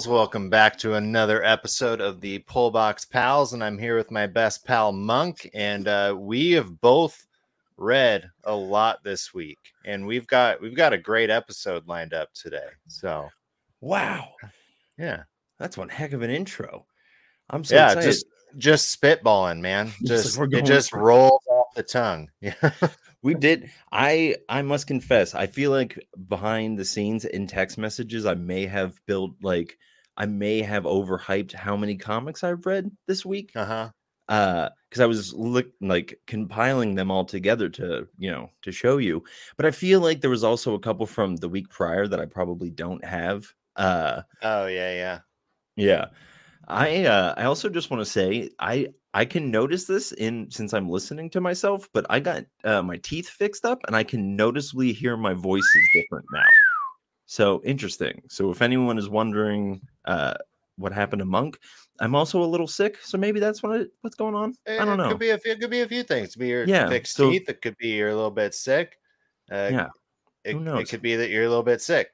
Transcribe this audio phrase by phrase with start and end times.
[0.00, 0.30] Well, hey there, pals.
[0.30, 3.52] Welcome back to another episode of the Pullbox Pals.
[3.52, 5.50] And I'm here with my best pal, Monk.
[5.54, 7.26] And uh, we have both
[7.76, 9.58] read a lot this week.
[9.84, 12.68] And we've got we've got a great episode lined up today.
[12.86, 13.28] So
[13.80, 14.28] Wow,
[14.98, 15.24] yeah.
[15.58, 16.86] that's one heck of an intro.
[17.50, 18.06] I'm so yeah, excited.
[18.06, 19.92] just just spitballing, man.
[20.04, 22.30] Just like it just rolls off the tongue.
[22.40, 22.70] Yeah.
[23.22, 23.70] we did.
[23.92, 28.66] I I must confess, I feel like behind the scenes in text messages, I may
[28.66, 29.76] have built like
[30.16, 33.52] I may have overhyped how many comics I've read this week.
[33.54, 33.90] Uh-huh.
[34.28, 38.98] uh because i was look like compiling them all together to you know to show
[38.98, 39.22] you
[39.56, 42.24] but i feel like there was also a couple from the week prior that i
[42.26, 45.18] probably don't have uh Oh yeah, yeah.
[45.76, 46.06] yeah
[46.68, 50.74] i uh i also just want to say i i can notice this in since
[50.74, 54.36] i'm listening to myself but i got uh, my teeth fixed up and i can
[54.36, 56.46] noticeably hear my voice is different now
[57.30, 60.34] so interesting so if anyone is wondering uh
[60.76, 61.56] what happened to monk
[62.00, 64.94] i'm also a little sick so maybe that's what it, what's going on i don't
[64.94, 66.30] It know could be a few, it could be a few things.
[66.30, 67.48] It could be your Yeah, fixed so- teeth.
[67.48, 68.96] It could be you're a little bit sick.
[69.48, 69.88] Uh, Yeah,
[70.44, 72.08] It, who it could be that you're a little bit sick.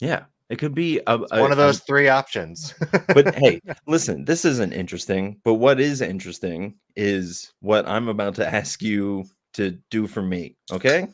[0.00, 2.74] yeah it could be a, a- one of a- those three options.
[3.14, 8.44] but hey listen this isn't interesting but what is interesting is what i'm about to
[8.60, 11.06] ask you to do for me okay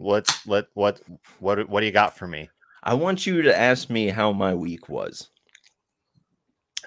[0.00, 1.00] Let's let what
[1.40, 2.48] what what do you got for me?
[2.88, 5.28] I want you to ask me how my week was.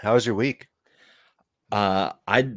[0.01, 0.67] How was your week?
[1.71, 2.51] uh i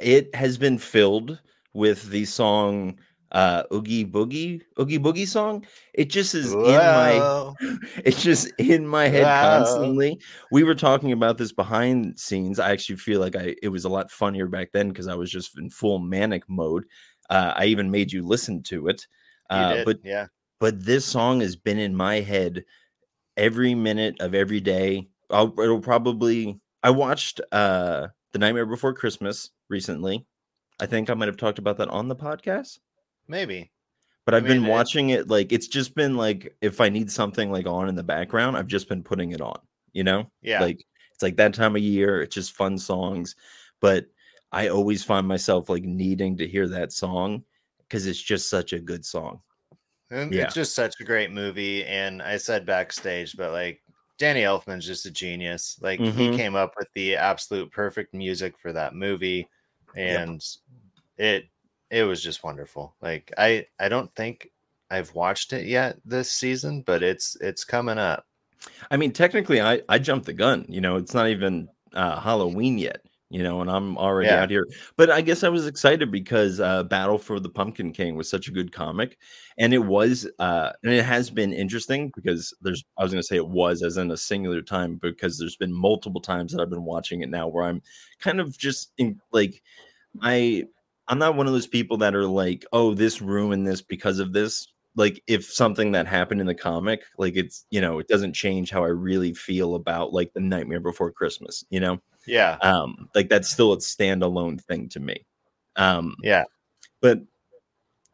[0.00, 1.40] it has been filled
[1.74, 2.96] with the song
[3.32, 5.64] uh oogie boogie oogie boogie song.
[5.94, 7.32] It just is in my
[8.04, 10.20] it's just in my head constantly.
[10.52, 12.58] We were talking about this behind scenes.
[12.60, 15.30] I actually feel like i it was a lot funnier back then because i was
[15.30, 16.84] just in full manic mode.
[17.30, 19.06] Uh i even made you listen to it.
[19.50, 20.26] Uh but yeah,
[20.60, 22.64] but this song has been in my head
[23.36, 29.50] every minute of every day I'll, it'll probably i watched uh the nightmare before christmas
[29.68, 30.26] recently
[30.80, 32.78] i think i might have talked about that on the podcast
[33.28, 33.70] maybe.
[34.24, 36.88] but I I've been mean, it- watching it like it's just been like if I
[36.88, 39.58] need something like on in the background, I've just been putting it on,
[39.92, 40.30] you know?
[40.42, 43.36] Yeah, Like it's like that time of year, it's just fun songs.
[43.80, 44.06] But
[44.52, 47.44] I always find myself like needing to hear that song
[47.80, 49.40] because it's just such a good song.
[50.10, 50.42] And yeah.
[50.42, 51.84] it's just such a great movie.
[51.84, 53.82] And I said backstage, but like
[54.18, 55.78] Danny Elfman's just a genius.
[55.80, 56.36] Like he Mhm.
[56.36, 59.48] came up with the absolute perfect music for that movie,
[59.94, 60.42] and
[61.18, 61.48] it
[61.90, 62.96] it was just wonderful.
[63.02, 64.50] Like I I don't think
[64.90, 68.26] I've watched it yet this season, but it's it's coming up.
[68.90, 72.78] I mean, technically I I jumped the gun, you know, it's not even uh Halloween
[72.78, 74.38] yet, you know, and I'm already Yeah.
[74.38, 74.66] out here.
[74.96, 78.48] But I guess I was excited because uh Battle for the Pumpkin King was such
[78.48, 79.18] a good comic.
[79.58, 83.36] And it was uh and it has been interesting because there's I was gonna say
[83.36, 86.84] it was as in a singular time because there's been multiple times that I've been
[86.84, 87.82] watching it now where I'm
[88.18, 89.62] kind of just in like
[90.22, 90.64] I
[91.08, 94.32] I'm not one of those people that are like, oh, this ruined this because of
[94.32, 94.68] this.
[94.96, 98.70] Like if something that happened in the comic, like it's you know, it doesn't change
[98.70, 101.98] how I really feel about like the Nightmare Before Christmas, you know?
[102.28, 105.26] Yeah, Um, like that's still a standalone thing to me.
[105.76, 106.44] Um, yeah.
[107.00, 107.20] but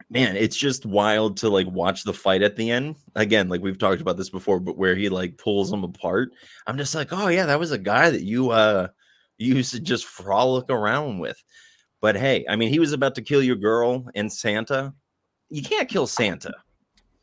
[0.09, 2.95] man, it's just wild to like watch the fight at the end.
[3.15, 6.29] Again, like we've talked about this before, but where he like pulls them apart.
[6.67, 8.87] I'm just like, oh yeah, that was a guy that you uh
[9.37, 11.41] you used to just frolic around with.
[12.01, 14.93] But hey, I mean, he was about to kill your girl and Santa.
[15.49, 16.53] You can't kill Santa.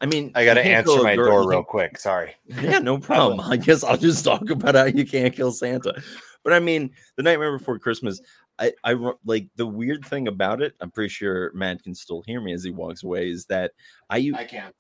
[0.01, 1.97] I mean, I got to answer my door real quick.
[1.97, 2.35] Sorry.
[2.47, 3.41] yeah, no problem.
[3.41, 6.03] I guess I'll just talk about how you can't kill Santa.
[6.45, 8.21] But I mean, the Nightmare Before Christmas,
[8.59, 8.95] I, I
[9.25, 10.75] like the weird thing about it.
[10.81, 13.31] I'm pretty sure Matt can still hear me as he walks away.
[13.31, 13.73] Is that
[14.11, 14.31] I?
[14.35, 14.75] I can't.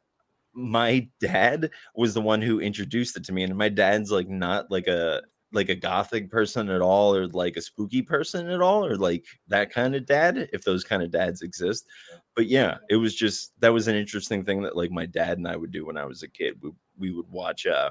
[0.55, 4.71] my dad was the one who introduced it to me, and my dad's like not
[4.71, 5.23] like a
[5.55, 9.25] like a gothic person at all, or like a spooky person at all, or like
[9.49, 11.87] that kind of dad, if those kind of dads exist.
[12.37, 15.49] But yeah, it was just that was an interesting thing that like my dad and
[15.49, 16.59] I would do when I was a kid.
[16.63, 17.91] We we would watch uh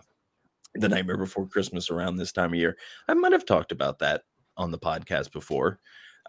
[0.75, 2.77] the Nightmare Before Christmas around this time of year.
[3.07, 4.23] I might have talked about that
[4.57, 5.79] on the podcast before.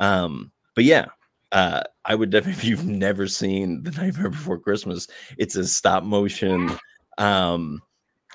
[0.00, 1.06] Um, but yeah,
[1.52, 5.06] uh, I would definitely, if you've never seen The Nightmare Before Christmas,
[5.38, 6.70] it's a stop motion,
[7.18, 7.80] um,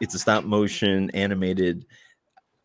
[0.01, 1.86] it's a stop motion animated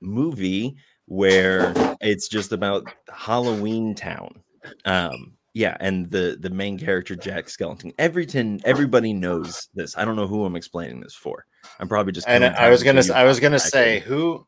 [0.00, 4.43] movie where it's just about Halloween Town.
[4.85, 7.93] Um, yeah, and the the main character Jack Skellington.
[7.99, 9.96] Everything, everybody knows this.
[9.96, 11.44] I don't know who I'm explaining this for.
[11.78, 12.28] I'm probably just.
[12.28, 14.46] And I was gonna I was gonna say who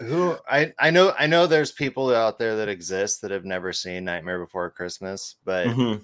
[0.00, 3.72] who I I know I know there's people out there that exist that have never
[3.72, 6.02] seen Nightmare Before Christmas, but Mhm.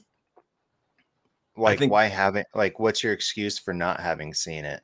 [1.56, 4.82] like think- why haven't like what's your excuse for not having seen it?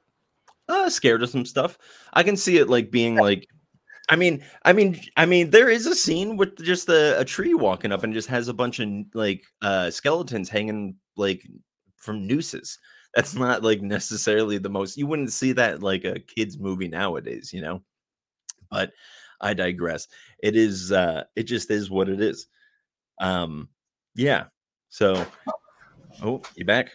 [0.69, 1.79] uh, scared of some stuff.
[2.13, 3.47] I can see it like being like
[4.09, 7.55] I mean, I mean, I mean, there is a scene with just a, a, tree
[7.55, 11.47] walking up and just has a bunch of like uh skeletons hanging like
[11.97, 12.79] from nooses.
[13.17, 17.53] That's not like necessarily the most you wouldn't see that like a kids movie nowadays,
[17.53, 17.83] you know.
[18.71, 18.93] But
[19.41, 20.07] I digress.
[20.43, 22.47] It is uh it just is what it is.
[23.21, 23.69] Um
[24.15, 24.45] yeah.
[24.89, 25.27] So
[26.23, 26.91] oh, you back?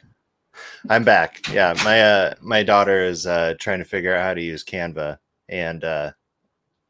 [0.90, 1.42] I'm back.
[1.52, 5.18] Yeah, my uh my daughter is uh trying to figure out how to use Canva
[5.50, 6.12] and uh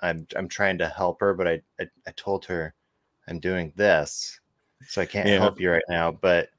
[0.01, 2.73] I'm I'm trying to help her, but I I, I told her
[3.27, 4.39] I'm doing this,
[4.87, 5.39] so I can't yeah.
[5.39, 6.11] help you right now.
[6.11, 6.49] But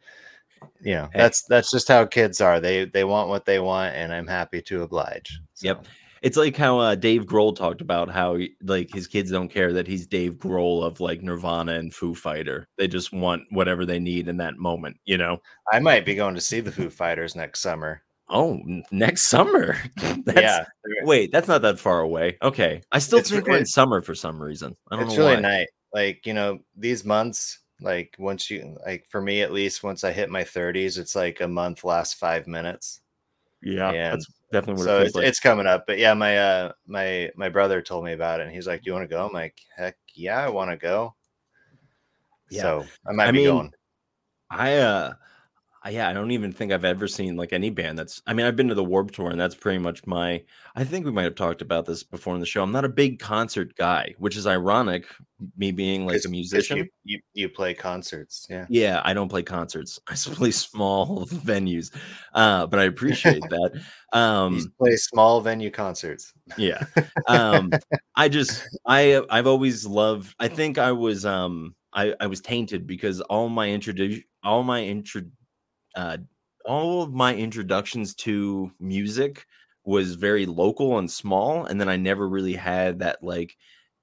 [0.81, 2.61] you know, that's that's just how kids are.
[2.61, 5.41] They they want what they want, and I'm happy to oblige.
[5.55, 5.69] So.
[5.69, 5.87] Yep.
[6.23, 9.89] It's like how uh, Dave Grohl talked about how like his kids don't care that
[9.89, 12.69] he's Dave Grohl of like Nirvana and Foo Fighter.
[12.79, 15.39] They just want whatever they need in that moment, you know.
[15.73, 18.03] I might be going to see the Foo Fighters next summer.
[18.33, 18.59] Oh,
[18.91, 19.77] next summer.
[20.27, 20.65] yeah.
[21.03, 22.39] Wait, that's not that far away.
[22.43, 22.81] Okay.
[22.91, 24.75] I still it's, think we're in summer for some reason.
[24.91, 25.29] I don't it's know.
[25.29, 25.67] really nice.
[25.93, 30.13] Like, you know, these months, like once you like for me at least, once I
[30.13, 33.01] hit my 30s, it's like a month lasts five minutes.
[33.61, 35.27] Yeah, and that's definitely what so it it's, like.
[35.27, 35.87] it's coming up.
[35.87, 38.89] But yeah, my uh my my brother told me about it and he's like, Do
[38.91, 39.27] you want to go?
[39.27, 41.15] I'm like, heck yeah, I want to go.
[42.51, 42.63] Yeah.
[42.63, 43.73] So I might I be mean, going.
[44.51, 45.13] I uh
[45.91, 48.23] yeah, I don't even think I've ever seen like any band that's.
[48.27, 50.43] I mean, I've been to the Warp Tour, and that's pretty much my.
[50.77, 52.63] I think we might have talked about this before in the show.
[52.63, 55.07] I'm not a big concert guy, which is ironic,
[55.57, 56.79] me being like a musician.
[56.79, 58.67] You, you, you play concerts, yeah.
[58.69, 59.99] Yeah, I don't play concerts.
[60.09, 61.93] I play small venues,
[62.35, 63.83] uh, but I appreciate that.
[64.15, 66.35] Um, you play small venue concerts.
[66.59, 66.85] Yeah.
[67.29, 67.73] Um,
[68.15, 70.35] I just I I've always loved.
[70.39, 74.83] I think I was um I I was tainted because all my introduction all my
[74.83, 75.23] intro
[75.95, 76.19] uh,
[76.65, 79.47] all of my introductions to music
[79.85, 83.57] was very local and small and then i never really had that like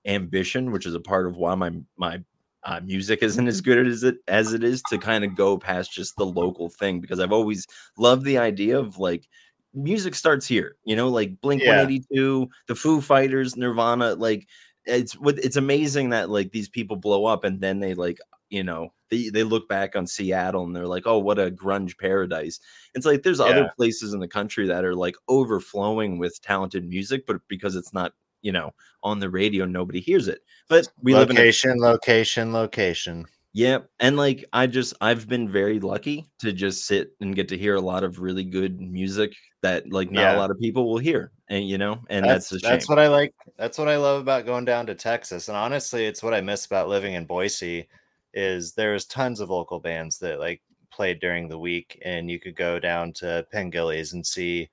[0.05, 2.19] ambition which is a part of why my my
[2.65, 5.93] uh, music isn't as good as it as it is to kind of go past
[5.93, 7.65] just the local thing because i've always
[7.97, 9.29] loved the idea of like
[9.73, 11.77] music starts here you know like blink yeah.
[11.77, 14.45] 182 the foo fighters nirvana like
[14.85, 18.19] it's it's amazing that like these people blow up and then they like
[18.49, 21.97] you know they, they look back on seattle and they're like oh what a grunge
[21.97, 22.59] paradise
[22.95, 23.45] it's like there's yeah.
[23.45, 27.93] other places in the country that are like overflowing with talented music but because it's
[27.93, 28.71] not you know
[29.03, 33.79] on the radio nobody hears it but we location live in a, location location yeah
[33.99, 37.75] and like i just i've been very lucky to just sit and get to hear
[37.75, 40.35] a lot of really good music that like not yeah.
[40.35, 43.07] a lot of people will hear and you know and that's that's, that's what i
[43.07, 46.41] like that's what i love about going down to texas and honestly it's what i
[46.41, 47.87] miss about living in boise
[48.33, 50.61] is there's tons of local bands that like
[50.91, 54.69] played during the week and you could go down to Pengilly's and see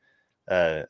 [0.48, 0.82] uh,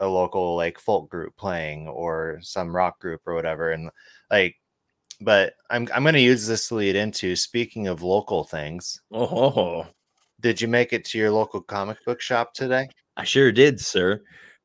[0.00, 3.90] a local like folk group playing or some rock group or whatever and
[4.30, 4.56] like
[5.20, 9.00] but I'm I'm going to use this to lead into speaking of local things.
[9.12, 9.86] Oh.
[10.40, 12.88] Did you make it to your local comic book shop today?
[13.16, 14.20] I sure did, sir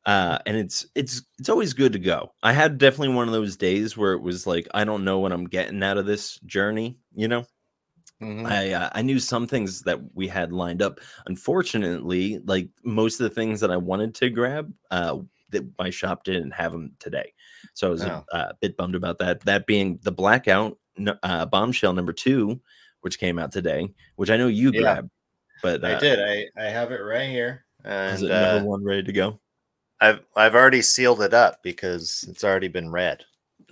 [0.05, 2.33] uh, and it's it's it's always good to go.
[2.41, 5.31] I had definitely one of those days where it was like I don't know what
[5.31, 6.97] I'm getting out of this journey.
[7.13, 7.45] You know,
[8.21, 8.45] mm-hmm.
[8.45, 10.99] I uh, I knew some things that we had lined up.
[11.27, 15.17] Unfortunately, like most of the things that I wanted to grab, uh,
[15.49, 17.33] that my shop didn't have them today,
[17.73, 18.23] so I was oh.
[18.31, 19.41] a, a, bit bummed about that.
[19.41, 20.77] That being the blackout
[21.23, 22.61] uh, bombshell number two,
[23.01, 24.81] which came out today, which I know you yeah.
[24.81, 25.09] grabbed.
[25.61, 26.19] But I uh did.
[26.19, 27.65] I I have it right here.
[27.83, 29.39] And, is it number uh, one ready to go?
[30.01, 33.23] I've I've already sealed it up because it's already been read.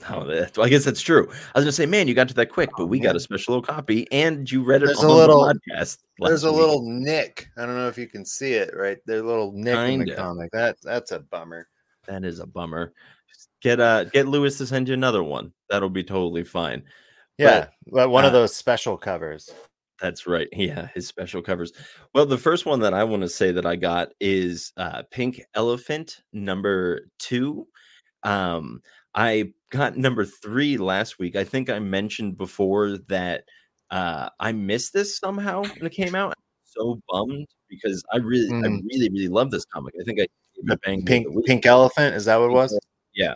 [0.10, 1.28] Oh, well, I guess that's true.
[1.30, 3.56] I was gonna say, man, you got to that quick, but we got a special
[3.56, 6.00] little copy, and you read it there's on a little, the podcast.
[6.20, 6.60] There's a week.
[6.60, 7.50] little nick.
[7.58, 8.98] I don't know if you can see it right.
[9.06, 10.04] There's a little nick Kinda.
[10.04, 10.52] in the comic.
[10.52, 11.68] That that's a bummer.
[12.08, 12.94] That is a bummer.
[13.62, 15.52] Get uh get Lewis to send you another one.
[15.70, 16.84] That'll be totally fine.
[17.38, 19.50] Yeah, but, one uh, of those special covers.
[20.02, 20.48] That's right.
[20.54, 21.74] Yeah, his special covers.
[22.14, 25.42] Well, the first one that I want to say that I got is uh, Pink
[25.56, 27.68] Elephant number two.
[28.24, 28.82] Um,
[29.16, 31.36] I got number three last week.
[31.36, 33.46] I think I mentioned before that
[33.90, 36.30] uh, I missed this somehow when it came out.
[36.38, 38.66] I'm so bummed because I really, mm.
[38.66, 39.96] I really, really love this comic.
[40.00, 40.28] I think I
[40.64, 41.08] the Pink
[41.46, 42.16] Pink Elephant.
[42.16, 42.80] Is that what it was?
[43.14, 43.34] Yeah.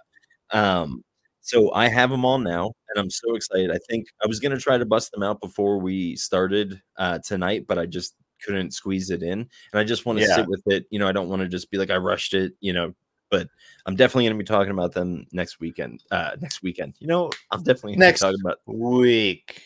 [0.51, 1.03] Um,
[1.41, 3.71] so I have them all now, and I'm so excited.
[3.71, 7.65] I think I was gonna try to bust them out before we started uh, tonight,
[7.67, 9.39] but I just couldn't squeeze it in.
[9.39, 10.35] And I just want to yeah.
[10.35, 10.85] sit with it.
[10.89, 12.53] You know, I don't want to just be like I rushed it.
[12.59, 12.93] You know,
[13.31, 13.47] but
[13.85, 16.03] I'm definitely gonna be talking about them next weekend.
[16.11, 16.95] Uh, next weekend.
[16.99, 19.63] You know, I'm definitely next talking about week.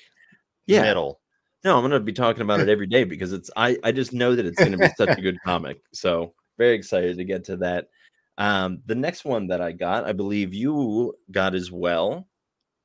[0.68, 0.84] Yeah.
[0.84, 1.20] Middle.
[1.66, 4.36] No, I'm gonna be talking about it every day because it's I I just know
[4.36, 5.82] that it's gonna be such a good comic.
[5.92, 7.90] So very excited to get to that.
[8.38, 12.28] Um, the next one that I got, I believe you got as well.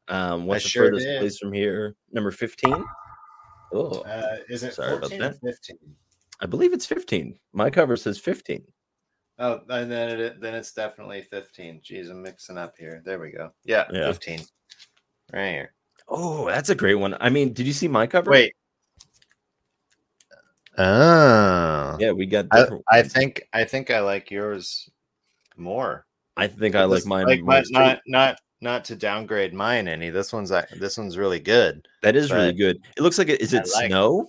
[0.09, 1.21] Um, what's I the sure furthest did.
[1.21, 1.97] place from here?
[2.13, 2.85] Number 15?
[3.73, 5.41] Oh, Uh, is it Sorry about 14 or that.
[5.41, 5.77] 15?
[6.41, 7.39] I believe it's 15.
[7.53, 8.65] My cover says 15.
[9.39, 11.81] Oh, and then it then it's definitely 15.
[11.83, 13.03] Jeez, I'm mixing up here.
[13.05, 13.51] There we go.
[13.65, 14.07] Yeah, Yeah.
[14.07, 14.41] 15.
[15.33, 15.75] Right here.
[16.09, 17.17] Oh, that's a great one.
[17.21, 18.31] I mean, did you see my cover?
[18.31, 18.55] Wait.
[20.79, 21.97] Oh.
[21.99, 22.67] Yeah, we got I.
[22.91, 24.89] I think I think I like yours
[25.61, 26.07] more.
[26.37, 27.27] I think I like mine.
[27.27, 27.71] Like my, too.
[27.73, 30.11] not not not to downgrade mine any.
[30.11, 31.87] This one's this one's really good.
[32.03, 32.79] that is really good.
[32.97, 33.41] It looks like it.
[33.41, 33.89] Is it like it.
[33.89, 34.29] snow?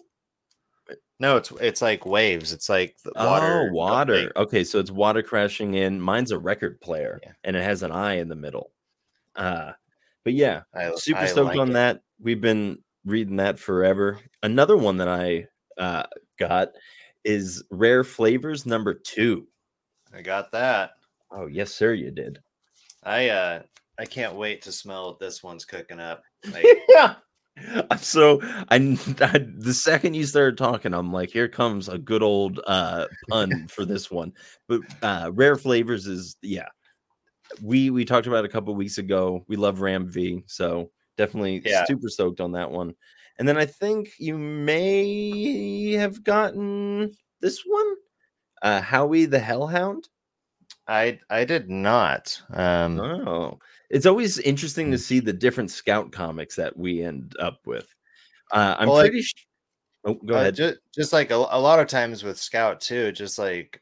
[1.19, 2.51] No, it's it's like waves.
[2.51, 3.69] It's like the water.
[3.69, 4.31] oh, water.
[4.35, 6.01] okay, so it's water crashing in.
[6.01, 7.33] Mine's a record player, Yeah.
[7.43, 8.71] and it has an eye in the middle.
[9.35, 9.73] Uh,
[10.23, 11.73] but yeah, I, super I stoked like on it.
[11.73, 12.01] that.
[12.19, 14.19] We've been reading that forever.
[14.41, 15.47] Another one that I
[15.77, 16.03] uh,
[16.39, 16.69] got
[17.23, 19.47] is Rare Flavors number two.
[20.13, 20.91] I got that.
[21.31, 22.39] Oh yes, sir, you did.
[23.03, 23.61] I uh
[23.99, 26.23] I can't wait to smell what this one's cooking up.
[26.53, 27.15] Like, yeah.
[27.91, 28.75] I'm so I,
[29.21, 33.67] I the second you started talking, I'm like, here comes a good old uh pun
[33.67, 34.33] for this one.
[34.67, 36.67] But uh rare flavors is yeah.
[37.61, 39.43] We we talked about it a couple weeks ago.
[39.47, 41.85] We love Ram V, so definitely Yeah.
[41.85, 42.93] super stoked on that one.
[43.39, 47.11] And then I think you may have gotten
[47.41, 47.95] this one,
[48.61, 50.07] uh Howie the Hellhound.
[50.91, 52.41] I I did not.
[52.53, 55.01] Um Oh, it's always interesting to Mm.
[55.01, 57.93] see the different scout comics that we end up with.
[58.51, 59.23] Uh, I'm Well, like- pretty.
[59.23, 59.47] sh-
[60.05, 60.55] oh, go uh, ahead.
[60.55, 63.81] Just, just like a, a lot of times with Scout too, just like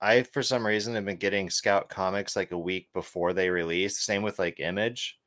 [0.00, 3.98] I for some reason have been getting Scout comics like a week before they release.
[4.00, 5.18] Same with like Image.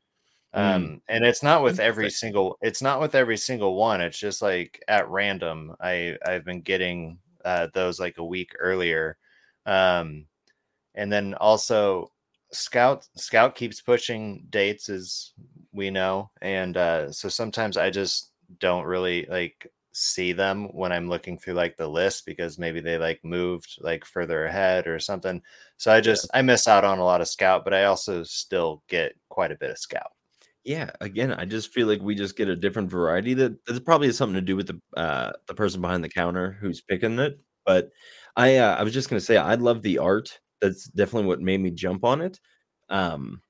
[0.55, 0.75] Mm.
[0.75, 4.01] Um, and it's not with every single it's not with every single one.
[4.01, 5.75] It's just like at random.
[5.81, 9.17] I I've been getting uh those like a week earlier.
[9.65, 10.27] Um
[10.98, 12.12] and then also
[12.51, 15.34] Scout Scout keeps pushing dates as
[15.74, 16.32] we know.
[16.42, 21.56] And uh so sometimes I just don't really like see them when I'm looking through
[21.56, 25.42] like the list because maybe they like moved like further ahead or something.
[25.77, 28.84] So I just I miss out on a lot of scout, but I also still
[28.89, 30.12] get quite a bit of scout.
[30.63, 33.34] yeah, again, I just feel like we just get a different variety.
[33.34, 36.58] That that probably has something to do with the uh, the person behind the counter
[36.60, 37.39] who's picking it.
[37.66, 37.89] But
[38.36, 40.39] I uh, I was just gonna say I love the art.
[40.62, 42.40] That's definitely what made me jump on it.
[42.90, 43.42] Um,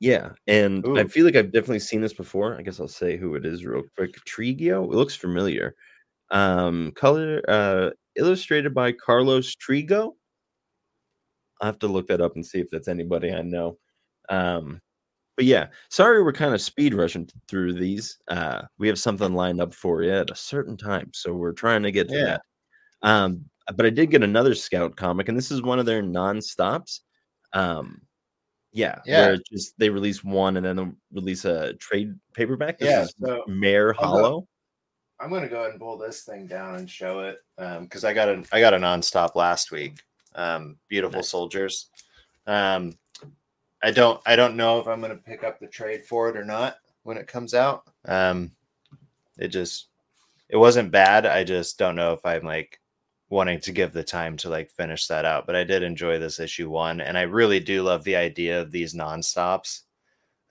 [0.00, 2.56] yeah, and I feel like I've definitely seen this before.
[2.58, 4.14] I guess I'll say who it is real quick.
[4.26, 4.84] Trigio.
[4.84, 5.74] It looks familiar.
[6.30, 10.14] Um, color uh, illustrated by Carlos Trigo.
[11.60, 13.78] I'll have to look that up and see if that's anybody I know.
[14.28, 14.80] Um,
[15.36, 18.18] but yeah, sorry we're kind of speed rushing through these.
[18.28, 21.82] Uh, we have something lined up for you at a certain time, so we're trying
[21.84, 22.24] to get to Yeah.
[22.24, 22.42] that.
[23.02, 27.02] Um, but I did get another Scout comic, and this is one of their non-stops.
[27.52, 28.02] Um,
[28.72, 29.18] yeah, Yeah.
[29.20, 32.78] where just they release one and then they'll release a trade paperback.
[32.78, 34.46] This Yeah, is so Mare Hollow.
[35.20, 37.38] I'm gonna go ahead and pull this thing down and show it
[37.80, 39.98] because I got a I got a nonstop last week.
[40.34, 41.30] Um, beautiful Nice.
[41.30, 41.90] soldiers.
[42.46, 42.96] Um,
[43.82, 46.44] I don't I don't know if I'm gonna pick up the trade for it or
[46.44, 47.84] not when it comes out.
[48.04, 48.52] Um,
[49.38, 49.88] it just
[50.48, 51.26] it wasn't bad.
[51.26, 52.78] I just don't know if I'm like
[53.30, 55.46] wanting to give the time to like finish that out.
[55.46, 58.70] But I did enjoy this issue one, and I really do love the idea of
[58.70, 59.80] these nonstops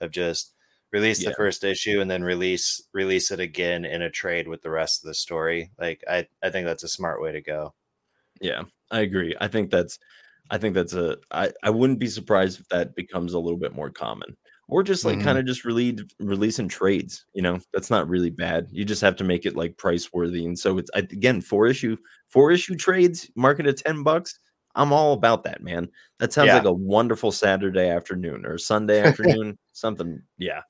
[0.00, 0.54] of just
[0.92, 4.70] release the first issue and then release release it again in a trade with the
[4.70, 5.70] rest of the story.
[5.78, 7.74] Like I I think that's a smart way to go.
[8.40, 9.34] Yeah, I agree.
[9.40, 9.98] I think that's
[10.50, 13.74] I think that's a I, I wouldn't be surprised if that becomes a little bit
[13.74, 14.36] more common.
[14.70, 15.24] Or just like Mhm.
[15.24, 18.68] kind of just release releasing trades, you know, that's not really bad.
[18.70, 20.44] You just have to make it like price worthy.
[20.44, 21.96] And so it's again four issue
[22.28, 24.38] four issue trades market at 10 bucks.
[24.74, 25.88] I'm all about that, man.
[26.18, 26.56] That sounds Yeah.
[26.56, 29.00] like a wonderful Saturday afternoon or Sunday
[29.40, 30.20] afternoon, something.
[30.36, 30.60] Yeah.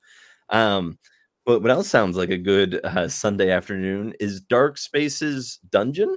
[0.49, 0.97] Um,
[1.45, 6.15] but what else sounds like a good uh, Sunday afternoon is Dark Spaces Dungeon.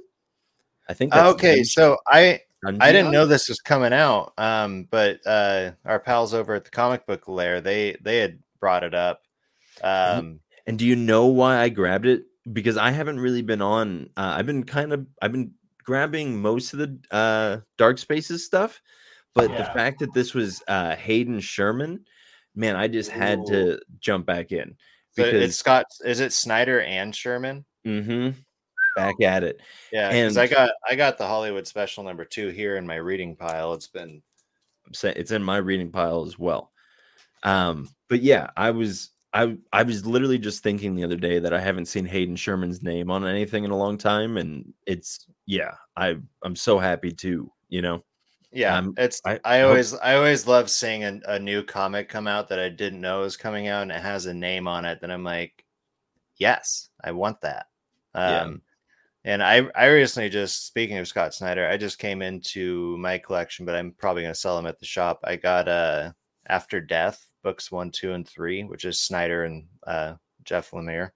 [0.88, 4.32] I think that's Okay, so I I didn't know this was coming out.
[4.38, 8.84] Um, but uh, our pals over at the comic book lair, they they had brought
[8.84, 9.22] it up.
[9.82, 12.24] Um, And do you know why I grabbed it?
[12.52, 14.10] Because I haven't really been on.
[14.16, 15.06] Uh, I've been kind of.
[15.20, 15.52] I've been
[15.84, 18.80] grabbing most of the uh, Dark Spaces stuff,
[19.34, 22.04] but the fact that this was uh, Hayden Sherman,
[22.54, 24.76] man, I just had to jump back in
[25.12, 25.86] so because it's Scott.
[26.04, 27.64] Is it Snyder and Sherman?
[27.86, 28.34] mhm,
[28.96, 29.60] back at it.
[29.92, 32.96] Yeah, because And- I got I got the Hollywood special number two here in my
[32.96, 33.72] reading pile.
[33.74, 34.22] It's been
[35.02, 36.72] it's in my reading pile as well.
[37.44, 41.54] Um, but yeah, I was I I was literally just thinking the other day that
[41.54, 45.74] I haven't seen Hayden Sherman's name on anything in a long time, and it's yeah,
[45.96, 48.04] I I'm so happy too, you know.
[48.54, 52.10] Yeah, Um, it's I- I, I always I always love seeing a, a new comic
[52.10, 54.84] come out that I didn't know was coming out and it has a name on
[54.84, 55.00] it.
[55.00, 55.64] Then I'm like,
[56.36, 57.66] yes, I want that.
[58.14, 58.50] Yeah.
[59.24, 63.64] And I I recently just speaking of Scott Snyder, I just came into my collection,
[63.64, 65.20] but I'm probably gonna sell them at the shop.
[65.24, 66.12] I got uh
[66.48, 70.14] After Death books one, two, and three, which is Snyder and uh
[70.44, 71.10] Jeff Lemire.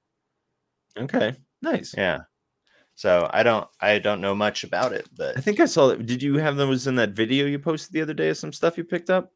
[0.99, 1.95] Okay, nice.
[1.97, 2.21] Yeah.
[2.95, 6.07] So I don't I don't know much about it, but I think I saw it.
[6.07, 8.79] Did you have those in that video you posted the other day of some stuff
[8.79, 9.33] you picked up?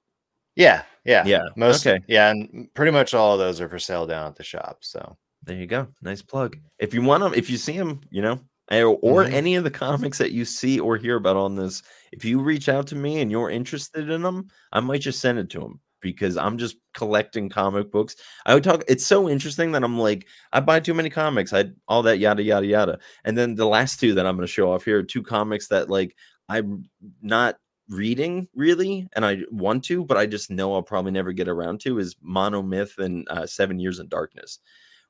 [0.57, 2.03] yeah, yeah, Yeah, Most okay.
[2.09, 4.79] yeah, and pretty much all of those are for sale down at the shop.
[4.81, 5.89] So There you go.
[6.03, 6.57] Nice plug.
[6.79, 9.33] If you want them, if you see them, you know, or, or Mhm.
[9.33, 12.69] any of the comics that you see or hear about on this, if you reach
[12.69, 15.81] out to me and you're interested in them, I might just send it to them
[16.01, 18.17] because I'm just collecting comic books.
[18.47, 18.83] I would talk.
[18.89, 21.53] It's so interesting that I'm like, I buy too many comics.
[21.53, 22.99] I all that yada yada yada.
[23.25, 25.69] And then the last two that I'm going to show off here are two comics
[25.69, 26.17] that like
[26.49, 26.89] I'm
[27.23, 27.57] not
[27.89, 31.81] reading really, and I want to, but I just know I'll probably never get around
[31.81, 34.61] to is Monomyth and uh, Seven Years in Darkness,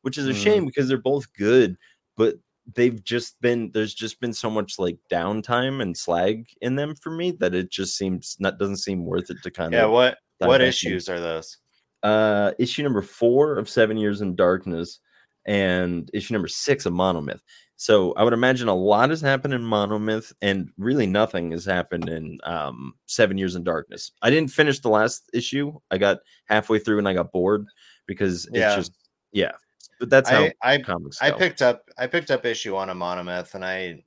[0.03, 0.37] which is a Mm.
[0.37, 1.77] shame because they're both good,
[2.17, 2.37] but
[2.75, 7.11] they've just been there's just been so much like downtime and slag in them for
[7.11, 10.19] me that it just seems not doesn't seem worth it to kind of yeah, what
[10.41, 10.69] what in.
[10.69, 11.57] issues are those?
[12.03, 15.01] uh issue number four of seven years in darkness
[15.47, 17.41] and issue number six of monomyth
[17.77, 22.09] so i would imagine a lot has happened in monomyth and really nothing has happened
[22.09, 26.79] in um seven years in darkness i didn't finish the last issue i got halfway
[26.79, 27.67] through and i got bored
[28.07, 28.77] because it's Yeah.
[28.77, 28.93] just
[29.33, 29.53] yeah
[30.01, 31.39] but that's how I I, comics I go.
[31.39, 34.03] picked up I picked up issue one of Monomyth and I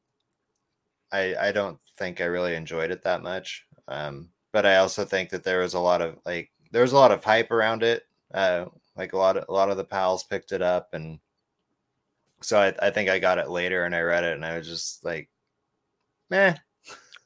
[1.11, 3.65] I I don't think I really enjoyed it that much.
[3.87, 6.97] Um, but I also think that there was a lot of like there was a
[6.97, 8.03] lot of hype around it.
[8.33, 11.19] Uh, like a lot of a lot of the pals picked it up and
[12.41, 14.67] so I, I think I got it later and I read it and I was
[14.67, 15.29] just like,
[16.29, 16.55] meh,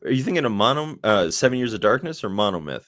[0.05, 2.85] are you thinking of mono uh seven years of darkness or monomyth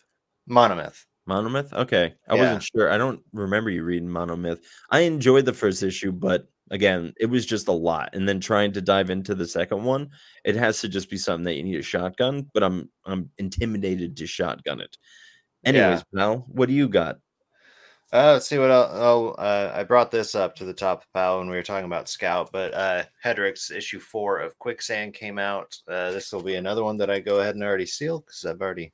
[0.49, 1.05] Monomyth.
[1.29, 1.71] Monomyth?
[1.73, 2.15] Okay.
[2.27, 2.41] I Yeah.
[2.41, 2.91] wasn't sure.
[2.91, 4.61] I don't remember you reading Monomyth.
[4.89, 8.09] I enjoyed the first issue, but again, it was just a lot.
[8.13, 10.09] And then trying to dive into the second one,
[10.43, 14.17] it has to just be something that you need a shotgun, but I'm I'm intimidated
[14.17, 14.97] to shotgun it.
[15.65, 17.17] Anyways, pal, what do you got?
[18.11, 18.89] Uh, let's see what else.
[18.93, 22.09] Oh, uh, I brought this up to the top pile when we were talking about
[22.09, 25.77] Scout, but uh, Hedrick's issue four of Quicksand came out.
[25.87, 28.61] Uh, this will be another one that I go ahead and already seal because I've
[28.61, 28.93] already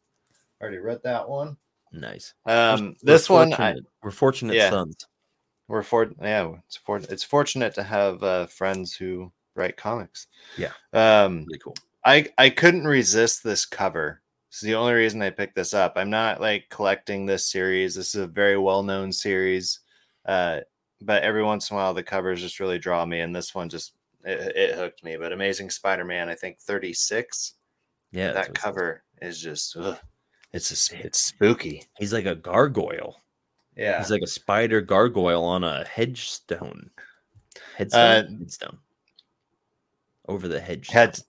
[0.59, 1.55] already read that one.
[1.95, 2.33] Nice.
[2.45, 4.69] Um, We're this one, I, we're fortunate Yeah.
[4.69, 5.07] sons.
[5.67, 10.27] we're for yeah, it's for it's fortunate to have uh, friends who write comics.
[10.57, 10.71] Yeah.
[10.93, 11.75] Um, Really cool.
[12.03, 14.21] I I couldn't resist this cover.
[14.51, 15.93] This is the only reason I picked this up.
[15.95, 17.95] I'm not like collecting this series.
[17.95, 19.79] This is a very well known series,
[20.25, 20.59] uh,
[21.01, 23.69] but every once in a while the covers just really draw me, and this one
[23.69, 25.17] just it, it hooked me.
[25.17, 27.53] But Amazing Spider-Man, I think 36.
[28.11, 28.31] Yeah.
[28.31, 29.97] that cover is just ugh,
[30.55, 31.83] it's just, it's spooky.
[31.97, 33.21] He's like a gargoyle.
[33.75, 36.89] Yeah, He's like a spider gargoyle on a hedge stone.
[37.77, 37.99] Headstone?
[38.01, 38.77] Uh, headstone.
[40.27, 40.87] Over the hedge.
[40.87, 41.19] head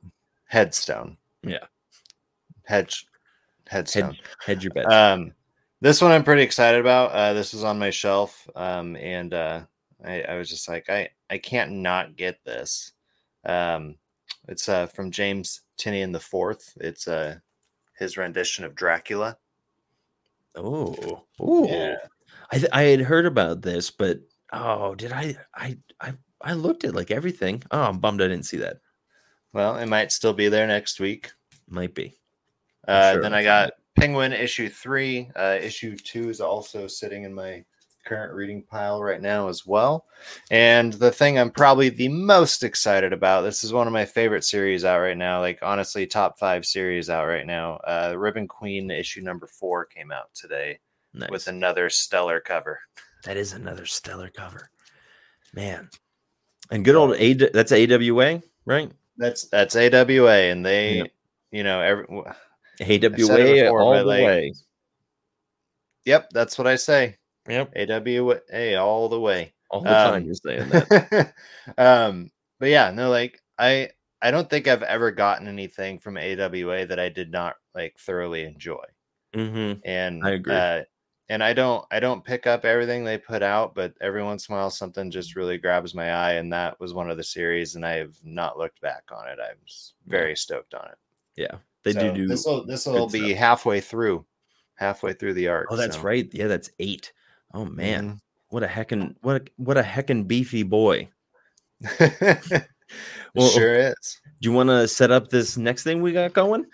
[0.47, 1.17] headstone.
[1.43, 1.67] Yeah.
[2.65, 3.07] hedge
[3.67, 4.05] headstone.
[4.05, 4.93] Hedge, hedge your bets.
[4.93, 5.33] Um,
[5.81, 7.11] this one I'm pretty excited about.
[7.11, 9.63] Uh, this was on my shelf, um, and uh,
[10.05, 12.93] I, I was just like, I I can't not get this.
[13.45, 13.97] Um,
[14.49, 16.77] it's uh, from James Tynion the Fourth.
[16.81, 17.37] It's uh,
[17.99, 19.37] his rendition of Dracula.
[20.55, 21.69] Oh, oh!
[21.69, 21.97] Yeah.
[22.51, 24.21] I th- I had heard about this, but
[24.53, 25.37] oh, did I?
[25.55, 27.63] I I I looked at like everything.
[27.71, 28.79] Oh, I'm bummed I didn't see that.
[29.53, 31.33] Well, it might still be there next week.
[31.69, 32.19] Might be.
[32.87, 35.31] Uh, sure then I got Penguin issue three.
[35.35, 37.65] Uh, issue two is also sitting in my
[38.07, 40.07] current reading pile right now as well.
[40.51, 44.45] And the thing I'm probably the most excited about this is one of my favorite
[44.45, 45.41] series out right now.
[45.41, 47.75] Like honestly, top five series out right now.
[47.87, 50.79] Uh, Ribbon Queen issue number four came out today
[51.13, 51.31] Nice.
[51.31, 52.81] with another stellar cover.
[53.25, 54.71] that is another stellar cover,
[55.53, 55.91] man.
[56.71, 57.33] And good old A.
[57.35, 58.91] That's AWA, right?
[59.19, 61.05] That's that's AWA, and they, Yeah.
[61.51, 62.07] you know, every.
[62.79, 64.53] AWA before, all the like, way.
[66.05, 67.17] Yep, that's what I say.
[67.49, 69.53] Yep, AWA all the way.
[69.71, 71.33] all the time Um, you're saying that.
[71.79, 72.31] um,
[72.61, 73.91] but yeah, no, like I
[74.23, 78.45] I don't think I've ever gotten anything from AWA that I did not like thoroughly
[78.45, 78.85] enjoy.
[79.35, 79.81] mm-hmm.
[79.85, 80.55] And I agree.
[80.55, 80.83] Uh,
[81.29, 84.55] and I don't I don't pick up everything they put out, but every once in
[84.55, 87.75] a while something just really grabs my eye, and that was one of the series,
[87.75, 89.39] and I have not looked back on it.
[89.43, 89.59] I'm
[90.07, 90.99] very stoked on it.
[91.37, 92.29] Yeah, they So do do.
[92.29, 93.39] this will this will be stuff.
[93.39, 94.25] halfway through,
[94.77, 95.67] halfway through the arc.
[95.71, 96.03] Oh, that's so.
[96.03, 96.29] right.
[96.33, 97.13] Yeah, that's eight.
[97.55, 98.21] Oh man, Mhm.
[98.49, 101.09] what a heckin' what a, what a heckin' beefy boy.
[103.35, 104.21] Well, sure is.
[104.41, 106.67] Do you want to set up this next thing we got going?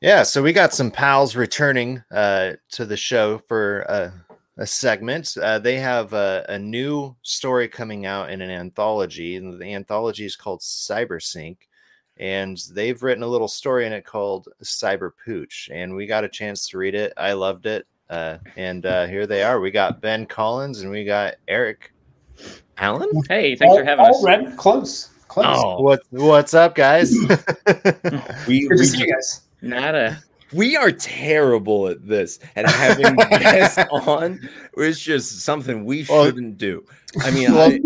[0.00, 4.12] Yeah, so we got some pals returning uh, to the show for a,
[4.58, 5.34] a segment.
[5.40, 10.26] Uh, they have a, a new story coming out in an anthology, and the anthology
[10.26, 11.56] is called Cybersync.
[12.18, 16.28] And they've written a little story in it called Cyber Pooch, and we got a
[16.28, 17.12] chance to read it.
[17.16, 19.60] I loved it, uh, and uh, here they are.
[19.60, 21.92] We got Ben Collins and we got Eric.
[22.78, 23.08] Allen.
[23.28, 24.24] Hey, thanks all, for having all us.
[24.24, 25.46] red, close, close.
[25.48, 27.10] Oh, What what's up, guys?
[28.46, 29.42] we, Good to we, see you guys.
[29.62, 36.04] Not a we are terrible at this and having guests on is just something we
[36.04, 36.84] shouldn't do.
[37.20, 37.80] I mean, Well, I,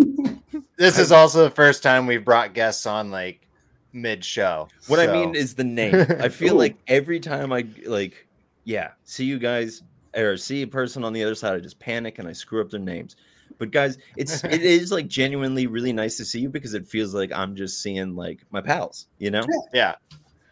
[0.76, 3.46] this is also the first time we've brought guests on like
[3.92, 4.68] mid show.
[4.88, 5.94] what I mean is the name.
[6.20, 8.26] I feel like every time I like,
[8.64, 9.82] yeah, see you guys
[10.16, 12.70] or see a person on the other side, I just panic and I screw up
[12.70, 13.16] their names.
[13.58, 17.14] But guys, it's it is like genuinely really nice to see you because it feels
[17.14, 19.42] like I'm just seeing like my pals, you know?
[19.74, 19.94] yeah.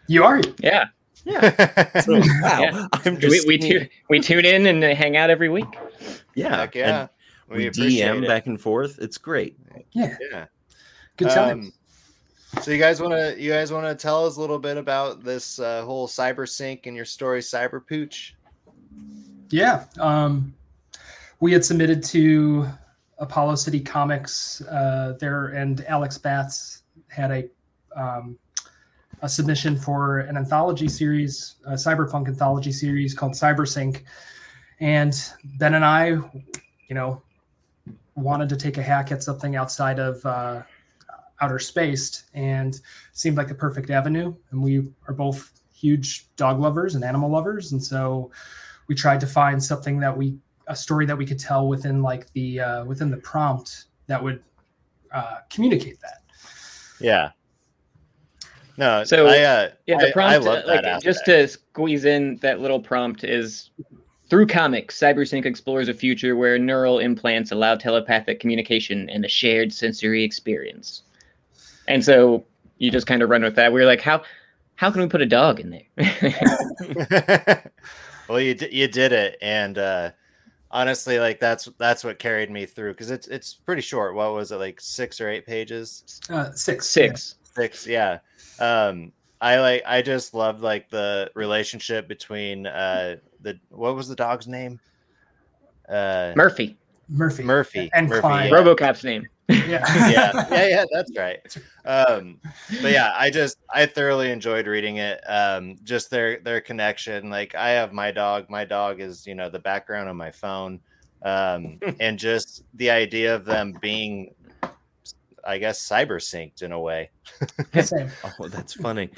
[0.08, 0.40] You are.
[0.60, 0.86] yeah.
[1.24, 2.00] Yeah.
[2.02, 2.86] So, wow, Yeah.
[2.92, 5.66] I'm We just we, seeing- tu- we tune in and hang out every week.
[6.34, 7.00] yeah, Heck yeah.
[7.48, 8.26] and We, we DM it.
[8.28, 8.98] back and forth.
[9.00, 9.56] It's great.
[9.92, 10.16] Yeah.
[10.30, 10.46] Yeah.
[11.16, 11.60] Good time.
[11.60, 11.72] Um,
[12.62, 15.22] so you guys want to you guys want to tell us a little bit about
[15.22, 18.34] this uh, whole cyber sync and your story cyber pooch?
[19.50, 19.84] Yeah.
[19.98, 20.54] Um,
[21.40, 22.66] we had submitted to
[23.18, 27.48] Apollo City Comics uh, there, and Alex Batts had a
[27.96, 28.38] um,
[29.22, 34.02] a submission for an anthology series, a cyberpunk anthology series called Cybersync.
[34.80, 35.20] And
[35.58, 37.22] Ben and I, you know,
[38.14, 40.62] wanted to take a hack at something outside of uh,
[41.40, 42.80] outer space and
[43.12, 44.34] seemed like the perfect avenue.
[44.50, 47.72] And we are both huge dog lovers and animal lovers.
[47.72, 48.30] And so
[48.88, 52.30] we tried to find something that we, a story that we could tell within like
[52.32, 54.42] the, uh, within the prompt that would
[55.12, 56.22] uh, communicate that.
[57.00, 57.30] Yeah.
[58.76, 61.26] No, So, I, uh, Yeah, the prompt, I, love uh, like that just aspect.
[61.26, 63.70] to squeeze in that little prompt is
[64.30, 69.72] through comics, CyberSync explores a future where neural implants allow telepathic communication and a shared
[69.72, 71.02] sensory experience.
[71.88, 72.44] And so
[72.76, 73.72] you just kind of run with that.
[73.72, 74.22] We were like, how
[74.76, 75.86] how can we put a dog in there?
[78.28, 80.10] well, you di- you did it, and uh,
[80.70, 84.14] honestly, like that's that's what carried me through because it's it's pretty short.
[84.14, 86.20] What was it like six or eight pages?
[86.30, 86.86] Uh, six.
[86.88, 87.36] Six.
[87.54, 88.18] Six, yeah.
[88.60, 94.16] Um, I like I just loved like the relationship between uh the what was the
[94.16, 94.78] dog's name?
[95.88, 96.76] Uh, Murphy,
[97.08, 97.42] Murphy.
[97.42, 98.50] Murphy And Murphy, Klein.
[98.50, 98.56] yeah.
[98.56, 99.26] RoboCop's name.
[99.48, 99.64] Yeah.
[100.10, 101.56] yeah, yeah, yeah, that's right.
[101.84, 102.38] Um,
[102.82, 105.20] but yeah, I just I thoroughly enjoyed reading it.
[105.26, 107.30] Um, just their their connection.
[107.30, 108.50] Like I have my dog.
[108.50, 110.80] My dog is you know the background on my phone,
[111.22, 114.34] um, and just the idea of them being,
[115.46, 117.10] I guess, cyber synced in a way.
[118.38, 119.08] Oh, that's funny.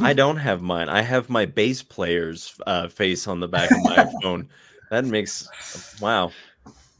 [0.00, 0.88] I don't have mine.
[0.88, 4.48] I have my bass player's uh, face on the back of my phone.
[4.90, 5.48] That makes
[6.00, 6.30] wow.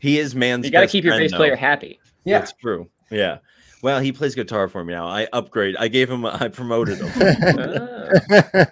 [0.01, 0.65] He is man's.
[0.65, 1.37] You got to best keep your friend, bass though.
[1.37, 2.01] player happy.
[2.25, 2.39] Yeah.
[2.39, 2.89] That's true.
[3.11, 3.39] Yeah.
[3.83, 5.09] Well, he plays guitar for me now.
[5.09, 5.77] I upgrade.
[5.77, 6.25] I gave him.
[6.25, 8.67] I promoted him.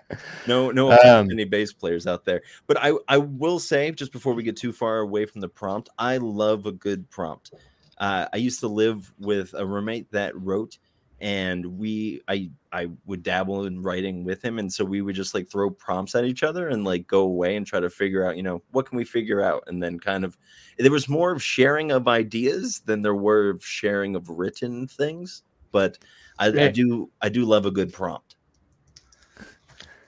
[0.46, 2.42] No, no Um, any bass players out there.
[2.66, 5.88] But I, I will say, just before we get too far away from the prompt,
[5.98, 7.52] I love a good prompt.
[7.98, 10.78] Uh, I used to live with a roommate that wrote,
[11.20, 15.34] and we, I, I would dabble in writing with him, and so we would just
[15.34, 18.36] like throw prompts at each other and like go away and try to figure out,
[18.36, 20.36] you know, what can we figure out, and then kind of,
[20.78, 25.42] there was more of sharing of ideas than there were of sharing of written things.
[25.72, 25.98] But
[26.38, 28.36] I, I do, I do love a good prompt.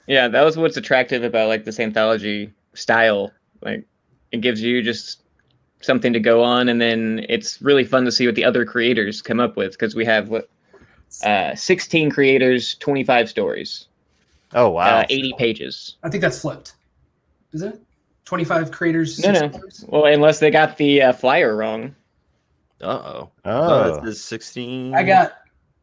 [0.07, 3.33] Yeah, that was what's attractive about like this anthology style.
[3.61, 3.87] Like
[4.33, 5.22] it gives you just
[5.81, 9.20] something to go on and then it's really fun to see what the other creators
[9.20, 10.48] come up with because we have what
[11.25, 13.88] uh 16 creators, 25 stories,
[14.55, 14.98] oh wow!
[15.01, 15.96] uh, 80 pages.
[16.03, 16.75] I think that's flipped.
[17.53, 17.81] Is it?
[18.25, 19.18] 25 creators.
[19.18, 19.48] No, six no.
[19.51, 19.85] colors?
[19.88, 21.94] Well, unless they got the uh, flyer wrong.
[22.81, 23.31] Uh oh.
[23.44, 24.94] oh, this 16.
[24.94, 25.33] I got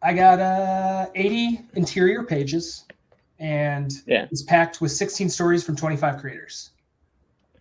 [0.02, 2.86] I got uh 80 interior pages
[3.40, 4.26] and Yeah.
[4.32, 6.72] it's packed with 16 stories from 25 creators.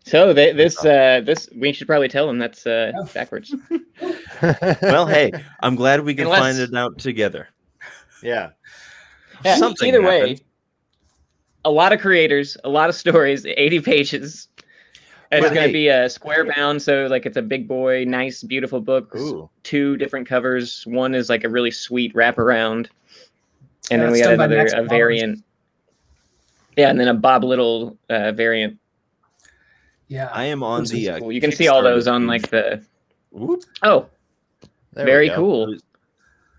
[0.04, 3.54] So they, this uh this we should probably tell them that's uh backwards.
[4.83, 7.48] well, hey, I'm glad we can Unless- find it out together.
[8.22, 8.50] Yeah.
[9.44, 10.38] Yeah, Something either way,
[11.64, 14.48] a lot of creators, a lot of stories, 80 pages.
[15.31, 15.72] And Well, it's going hey.
[15.72, 19.14] to be a square bound, so like it's a big boy, nice, beautiful book.
[19.14, 19.48] Ooh.
[19.62, 20.87] Two different covers.
[20.87, 22.88] One is like a really sweet wraparound,
[23.90, 25.44] and Yeah, then we got another a variant.
[26.76, 28.78] Yeah, and then a Bob Little uh, variant.
[30.09, 30.31] Yeah.
[30.33, 31.11] I am on the.
[31.11, 31.33] Uh, cool.
[31.33, 32.83] You can see all those on like the.
[33.31, 34.07] Whoop, Oh,
[34.94, 35.76] There very cool.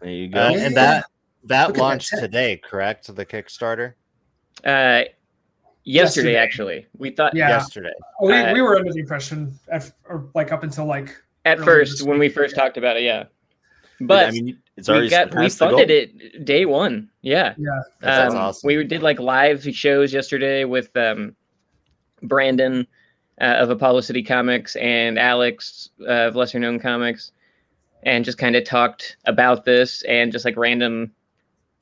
[0.01, 0.39] there you go.
[0.39, 1.05] Uh, and that
[1.45, 3.13] that Look at that launched today, correct?
[3.13, 3.93] The Kickstarter.
[4.63, 5.03] Uh,
[5.83, 6.35] yesterday, Yesterday.
[6.35, 6.87] actually.
[6.97, 7.49] We thought Yeah.
[7.49, 7.93] Yesterday.
[8.21, 12.05] we, Uh, we were under the impression, at, or like up until like at first
[12.05, 12.63] when we first yeah.
[12.63, 13.25] talked about it, yeah.
[14.01, 15.77] But I mean, it's already we got we surpassed the goal.
[15.79, 17.09] funded it day one.
[17.21, 17.53] Yeah.
[17.57, 18.67] yeah, That's Um, awesome.
[18.67, 21.35] We did like live shows yesterday with um,
[22.21, 22.87] Brandon
[23.41, 27.31] uh, of Apollo City Comics and Alex uh, of Lesser Known Comics,
[28.03, 31.11] and just kind of talked about this and just like random,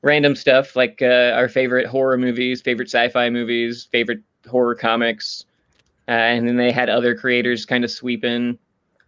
[0.02, 5.44] random stuff like uh, our favorite horror movies, favorite sci-fi movies, favorite horror comics,
[6.06, 8.58] uh, and then they had other creators kind of sweep in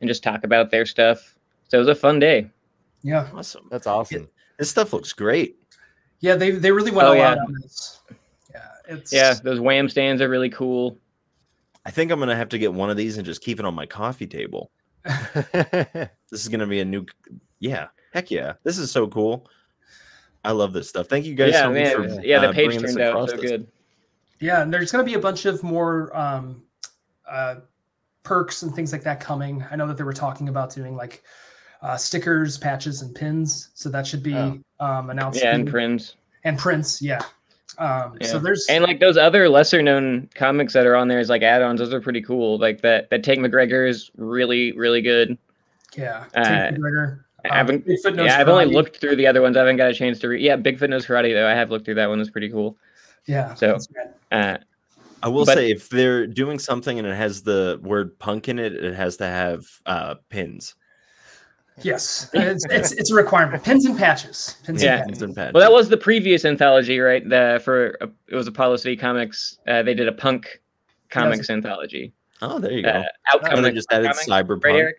[0.00, 1.36] and just talk about their stuff.
[1.68, 2.50] So it was a fun day.
[3.02, 3.68] yeah, Awesome.
[3.70, 4.28] That's awesome.
[4.58, 5.56] This stuff looks great.
[6.20, 6.34] yeah.
[6.34, 7.30] They they really went Oh, all yeah.
[7.30, 8.00] out on this.
[8.52, 10.98] Yeah, it's Yeah, those wham stands are really cool.
[11.86, 13.74] I think I'm gonna have to get one of these and just keep it on
[13.74, 14.70] my coffee table.
[15.52, 17.06] This is gonna be a new,
[17.58, 19.48] yeah, heck yeah, this is so cool.
[20.44, 21.06] I love this stuff.
[21.06, 21.96] Thank you guys yeah, so much man.
[21.96, 23.40] for it's- yeah, the uh, page turned out across so us.
[23.42, 23.66] good.
[24.40, 26.62] Yeah, and there's going to be a bunch of more um,
[27.28, 27.56] uh,
[28.22, 29.62] perks and things like that coming.
[29.70, 31.22] I know that they were talking about doing like
[31.82, 33.68] uh, stickers, patches, and pins.
[33.74, 34.58] So that should be Oh.
[34.80, 35.40] um, announced.
[35.42, 36.14] Yeah, and prints.
[36.44, 37.02] and prints.
[37.02, 37.20] Yeah.
[37.78, 41.28] Um, So there's And like those other lesser known comics that are on there is
[41.30, 42.58] like add-ons, those are pretty cool.
[42.58, 45.36] Like that that Tank McGregor is really, really good.
[45.96, 46.24] yeah.
[46.34, 49.42] uh, Tank McGregor, I um, haven't Bigfoot knows yeah, I've only looked through the other
[49.42, 49.56] ones.
[49.56, 50.42] I haven't got a chance to read.
[50.42, 51.46] Yeah, Bigfoot knows karate though.
[51.48, 52.18] I have looked through that one.
[52.18, 52.76] That's pretty cool.
[53.26, 53.54] Yeah.
[53.54, 53.78] So-
[54.32, 54.58] Uh,
[55.22, 58.58] I will But- say if they're doing something and it has the word punk in
[58.58, 60.74] it, it has to have uh, pins.
[61.82, 63.62] Yes, it's, it's it's a requirement.
[63.64, 64.56] Pins and patches.
[64.66, 64.96] Pins Yeah.
[64.96, 65.22] and Pins patches.
[65.22, 65.54] and patches.
[65.54, 67.26] well, that was the previous anthology, right?
[67.26, 69.58] The for uh, it was Apollo City Comics.
[69.66, 70.60] Uh, they did a punk
[71.08, 72.12] comics anthology.
[72.42, 72.90] oh, there you go.
[72.90, 73.54] Uh, Outcome.
[73.56, 74.84] and they just added comic, cyberpunk.
[74.84, 74.94] right,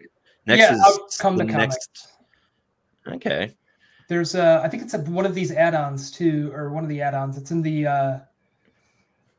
[0.47, 1.69] Next Yeah, is Outcome the the comic.
[1.69, 2.07] next.
[3.07, 3.51] Okay.
[4.07, 7.01] There's uh I think it's a, one of these add-ons too, or one of the
[7.01, 7.37] add-ons.
[7.37, 8.19] It's in the uh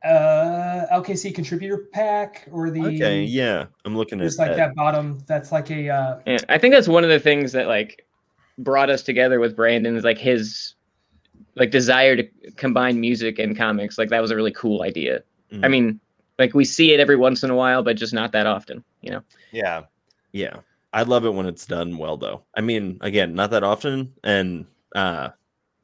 [0.05, 3.23] uh LKC contributor pack or the Okay.
[3.23, 4.57] Yeah, I'm looking at there's like that.
[4.57, 7.69] that bottom that's like a uh Yeah, I think that's one of the things that
[7.69, 8.05] like
[8.59, 10.75] brought us together with Brandon is like his
[11.55, 13.99] like desire to combine music and comics.
[13.99, 15.23] Like that was a really cool idea.
[15.53, 15.71] I Mhm.
[15.71, 16.01] mean,
[16.39, 18.83] like we see it every once in a while, but just not that often.
[19.03, 19.23] You know.
[19.53, 19.83] yeah.
[20.33, 20.57] Yeah.
[20.93, 22.43] I love it when it's done well though.
[22.57, 25.31] I mean, again, not that often and uh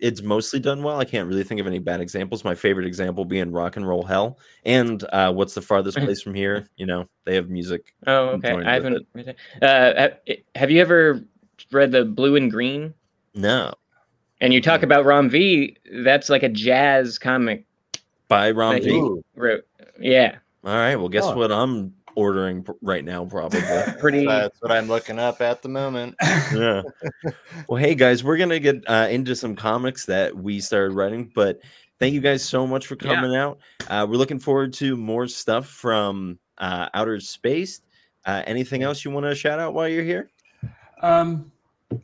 [0.00, 1.00] it's mostly done well.
[1.00, 2.44] I can't really think of any bad examples.
[2.44, 6.34] My favorite example being Rock and Roll Hell and uh what's the farthest place from
[6.34, 6.68] here?
[6.76, 7.94] You know, they have music.
[8.06, 8.52] Oh, okay.
[8.52, 9.06] I haven't.
[9.60, 11.24] Uh, ha- have you ever
[11.72, 12.94] read the Blue in Green?
[13.34, 13.72] No.
[14.40, 15.76] And you talk about Ram V.
[15.92, 17.64] That's like a jazz comic.
[18.28, 19.20] By Ron Like, V.
[19.34, 19.64] Wrote.
[19.98, 20.94] Yeah, All right.
[20.96, 21.34] Well, guess Oh.
[21.36, 23.60] what I'm ordering right now, probably.
[24.00, 24.26] pretty.
[24.26, 26.16] that's what I'm looking up at the moment.
[26.52, 26.82] yeah.
[27.68, 31.60] Well, hey guys, we're gonna get uh, into some comics that we started writing, but
[32.00, 33.14] thank you guys so much for Yeah.
[33.14, 33.60] coming out.
[33.88, 37.82] Uh, we're looking forward to more stuff from uh, outer space.
[38.26, 40.28] Uh, anything else you want to shout out while you're here?
[41.02, 41.50] um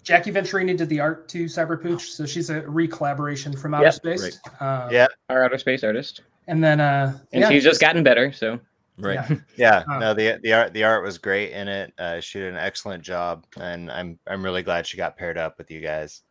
[0.03, 3.95] Jackie Venturini did the art to Cyberpooch, so she's a re-collaboration from outer Yep.
[3.95, 4.41] space.
[4.61, 5.09] Uh, Yeah.
[5.29, 8.33] our outer space artist, and then uh, and yeah, she's just gotten better.
[8.33, 8.61] So
[8.99, 9.15] Right.
[9.29, 9.37] yeah.
[9.57, 11.93] Yeah, no, the the art the art was great in it.
[11.99, 15.59] Uh, she did an excellent job, and I'm I'm really glad she got paired up
[15.59, 16.23] with you guys.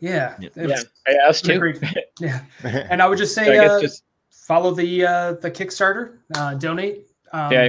[0.00, 0.48] yeah, Yeah.
[0.48, 0.86] it yeah, was
[1.28, 1.58] us too.
[1.58, 1.80] great.
[2.20, 2.40] yeah.
[2.62, 6.54] And I would just say, I guess uh, just follow the uh, the Kickstarter, uh,
[6.54, 7.06] donate.
[7.32, 7.68] Um, Yeah.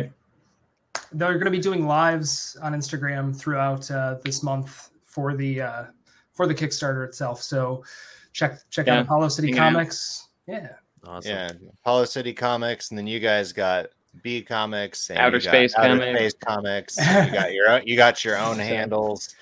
[1.13, 5.83] They're going to be doing lives on Instagram throughout uh, this month for the uh,
[6.33, 7.41] for the Kickstarter itself.
[7.41, 7.83] So
[8.33, 8.95] check check Yeah.
[8.99, 9.73] out Apollo City Hang out.
[9.73, 10.27] Comics.
[10.47, 10.69] Yeah,
[11.05, 11.31] Awesome.
[11.31, 13.87] yeah, Apollo City Comics, and then you guys got
[14.23, 16.17] B Comics, and Outer Space Outer Comics.
[16.19, 16.97] Space Comics.
[16.97, 19.35] you got your own, you got your own handles.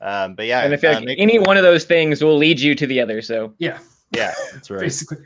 [0.00, 2.36] Um, but yeah, and I feel uh, like make- any one of those things will
[2.38, 3.20] lead you to the other.
[3.22, 3.78] So yeah,
[4.14, 4.80] yeah, That's right.
[4.80, 5.18] basically.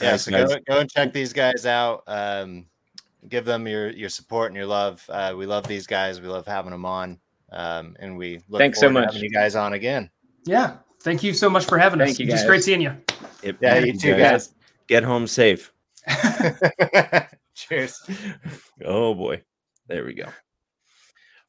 [0.00, 0.12] yeah.
[0.12, 0.48] Nice, So guys.
[0.48, 2.02] go, go and check these guys out.
[2.06, 2.66] Um,
[3.28, 5.04] give them your your support and your love.
[5.08, 6.20] Uh, we love these guys.
[6.20, 7.18] We love having them on.
[7.50, 9.14] Um, and we look Thanks so forward to much.
[9.14, 10.08] having you guys on again.
[10.46, 10.76] Yeah.
[11.02, 12.06] Thank you so much for having us.
[12.06, 12.48] Thank you, It's just guys.
[12.48, 12.96] great seeing you.
[13.42, 13.56] Yep.
[13.60, 14.54] Yeah, you too, guys.
[14.86, 15.72] Get home safe.
[17.72, 17.98] Cheers.
[18.84, 19.42] Oh boy.
[19.88, 20.26] There we go.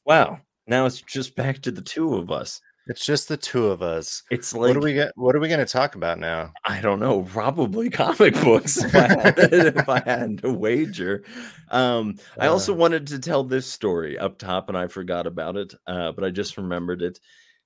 [0.06, 0.40] Wow.
[0.68, 2.62] Now it's just back to the two of us.
[2.88, 4.24] It's just the two of us.
[4.32, 5.12] It's What like are we get?
[5.16, 6.52] What are we going to talk about now?
[6.66, 11.24] I don't know, probably comic books if I had, if I had to wager.
[11.72, 12.78] Um, I also Uh.
[12.78, 16.30] wanted to tell this story up top, and I forgot about it, uh, but I
[16.30, 17.20] just remembered it.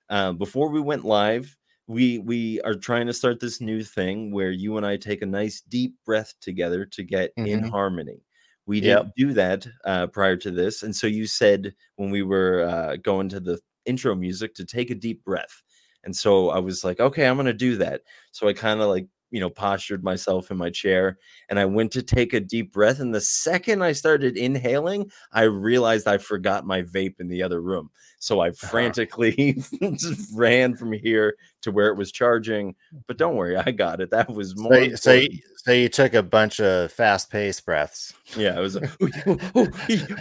[0.09, 1.55] Uh, before we went live,
[1.87, 5.25] we we are trying to start this new thing where you and I take a
[5.27, 7.69] nice deep breath together to get in Mhm.
[7.71, 8.21] harmony.
[8.67, 12.63] We didn't do that uh, prior to this, and so you said when we were
[12.69, 15.63] uh, going to the intro music to take a deep breath.
[16.03, 18.01] And so I was like, okay, I'm gonna do that.
[18.31, 21.17] So I kind of like you know, postured myself in my chair
[21.49, 22.99] and I went to take a deep breath.
[22.99, 27.61] And the second I started inhaling, I realized I forgot my vape in the other
[27.61, 27.89] room.
[28.19, 29.61] So I frantically
[30.33, 32.75] ran from here to where it was charging.
[33.07, 34.09] But don't worry, I got it.
[34.11, 34.73] That was more.
[34.73, 38.13] So, you- so, you, so you took a bunch of fast paced breaths.
[38.35, 38.75] Yeah, it was.
[38.75, 39.37] like, "Ooh, ooh,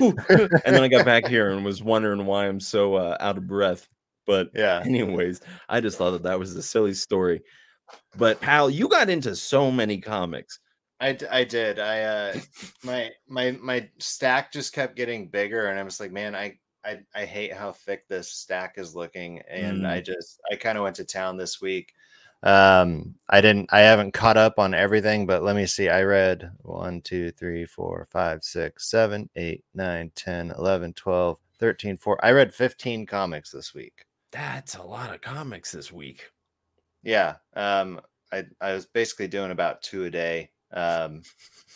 [0.01, 3.17] ooh, ooh." and then I got back here and was wondering why I'm so uh,
[3.21, 3.89] out of breath.
[4.27, 4.83] But Yeah.
[4.85, 7.43] anyways, I just thought that that was a silly story.
[8.17, 10.59] But pal, you got into so many comics.
[11.01, 11.79] I, I did.
[11.79, 12.39] I uh
[12.83, 17.01] my my my stack just kept getting bigger and I was like, man, I I,
[17.15, 19.43] I hate how thick this stack is looking.
[19.51, 21.93] And I just I kind of went to town this week.
[22.43, 25.89] Um I didn't I haven't caught up on everything, but let me see.
[25.89, 31.97] I read one, two, three, four, five, six, seven, eight, nine, 10, 11, 12, 13,
[31.97, 32.25] 4.
[32.25, 34.07] I read 15 comics this week.
[34.33, 36.31] That's a lot of comics this week.
[37.07, 37.37] Yeah.
[37.55, 38.01] Um,
[38.33, 40.51] I, I was basically doing about two a day.
[40.73, 41.23] Um,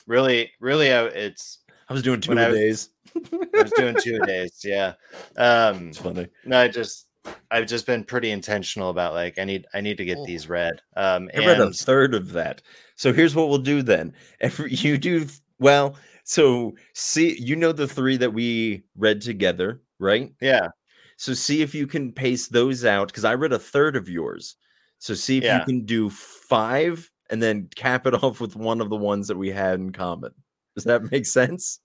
[0.06, 2.90] really, really, it's, I was doing two a days.
[3.16, 4.60] I was doing two a days.
[4.64, 4.94] Yeah.
[5.36, 6.26] Um, It's funny.
[6.44, 7.06] no, I just,
[7.50, 10.26] I've just been pretty intentional about like, I need, I need to get Oh.
[10.26, 10.80] these read.
[10.96, 12.62] Um, I read a third of that.
[12.96, 14.12] So here's what we'll do then.
[14.40, 15.26] Every you do
[15.58, 15.96] well.
[16.24, 20.32] So see, you know the three that we read together, right?
[20.40, 20.68] yeah,
[21.16, 24.56] So see if you can pace those out because I read a third of yours.
[25.00, 25.58] So see if Yeah.
[25.58, 29.36] you can do five and then cap it off with one of the ones that
[29.36, 30.32] we had in common.
[30.76, 31.80] Does that make sense?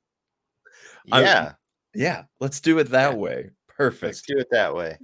[1.12, 1.54] I- yeah.
[1.94, 3.18] Yeah, let's do it that Yeah.
[3.18, 3.50] way.
[3.70, 4.04] Perfect.
[4.04, 4.98] Let's do it that way.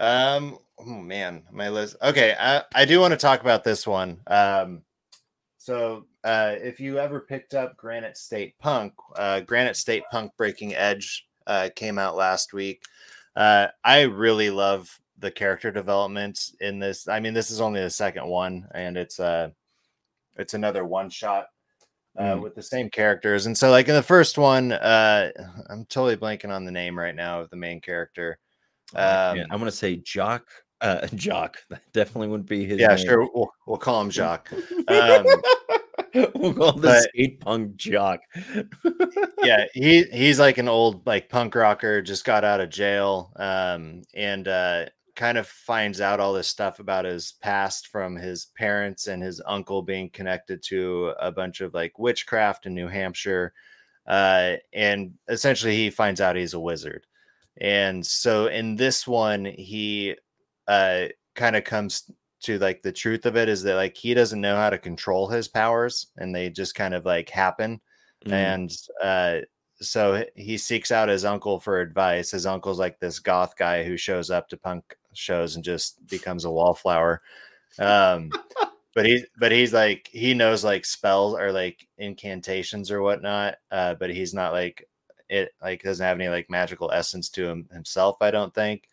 [0.00, 1.96] Um, oh man, my list.
[2.02, 4.20] Okay, I, I do want to talk about this one.
[4.26, 4.82] Um,
[5.58, 10.74] so uh, if you ever picked up Granite State Punk, uh, Granite State Punk Breaking
[10.74, 12.82] Edge uh, came out last week.
[13.36, 17.08] Uh, I really love the character development in this.
[17.08, 19.48] I mean, this is only the second one, and it's uh,
[20.36, 21.46] it's another one shot
[22.18, 22.42] uh, Mm.
[22.42, 23.46] with the same characters.
[23.46, 25.30] And so, like in the first one, uh,
[25.70, 28.38] I'm totally blanking on the name right now of the main character.
[28.94, 30.44] Oh, Um, I'm gonna say Jock.
[30.82, 31.56] Uh, Jock.
[31.70, 32.78] That definitely wouldn't be his.
[32.80, 33.06] yeah, name.
[33.06, 33.28] sure.
[33.34, 34.50] We'll, we'll call him Jock.
[34.88, 35.24] Um,
[36.34, 38.20] we'll call but- skate punk Jock.
[39.42, 44.02] yeah, he he's like an old like punk rocker, just got out of jail, um,
[44.14, 49.06] and uh, kind of finds out all this stuff about his past from his parents
[49.06, 53.52] and his uncle being connected to a bunch of like witchcraft in New Hampshire,
[54.06, 57.06] uh, and essentially he finds out he's a wizard,
[57.58, 60.16] and so in this one he
[60.68, 62.10] uh, kind of comes
[62.42, 65.28] to like the truth of it is that like he doesn't know how to control
[65.28, 67.80] his powers and they just kind of like happen.
[68.26, 68.32] Mm.
[68.32, 68.72] and
[69.02, 69.40] uh
[69.80, 72.30] so he seeks out his uncle for advice.
[72.30, 76.44] His uncle's like this goth guy who shows up to punk shows and just becomes
[76.44, 77.20] a wallflower
[77.78, 78.30] um
[78.94, 83.94] but he but he's like he knows like spells or like incantations or whatnot uh
[83.94, 84.88] but he's not like
[85.28, 88.88] it like doesn't have any like magical essence to him himself i don't think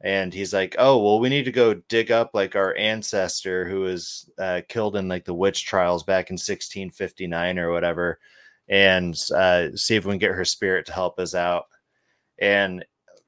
[0.00, 3.80] and he's like oh well we need to go dig up like our ancestor who
[3.80, 8.18] was uh, killed in like the witch trials back in 1659 or whatever
[8.68, 11.66] and uh, see if we can get her spirit to help us out.
[12.38, 12.84] And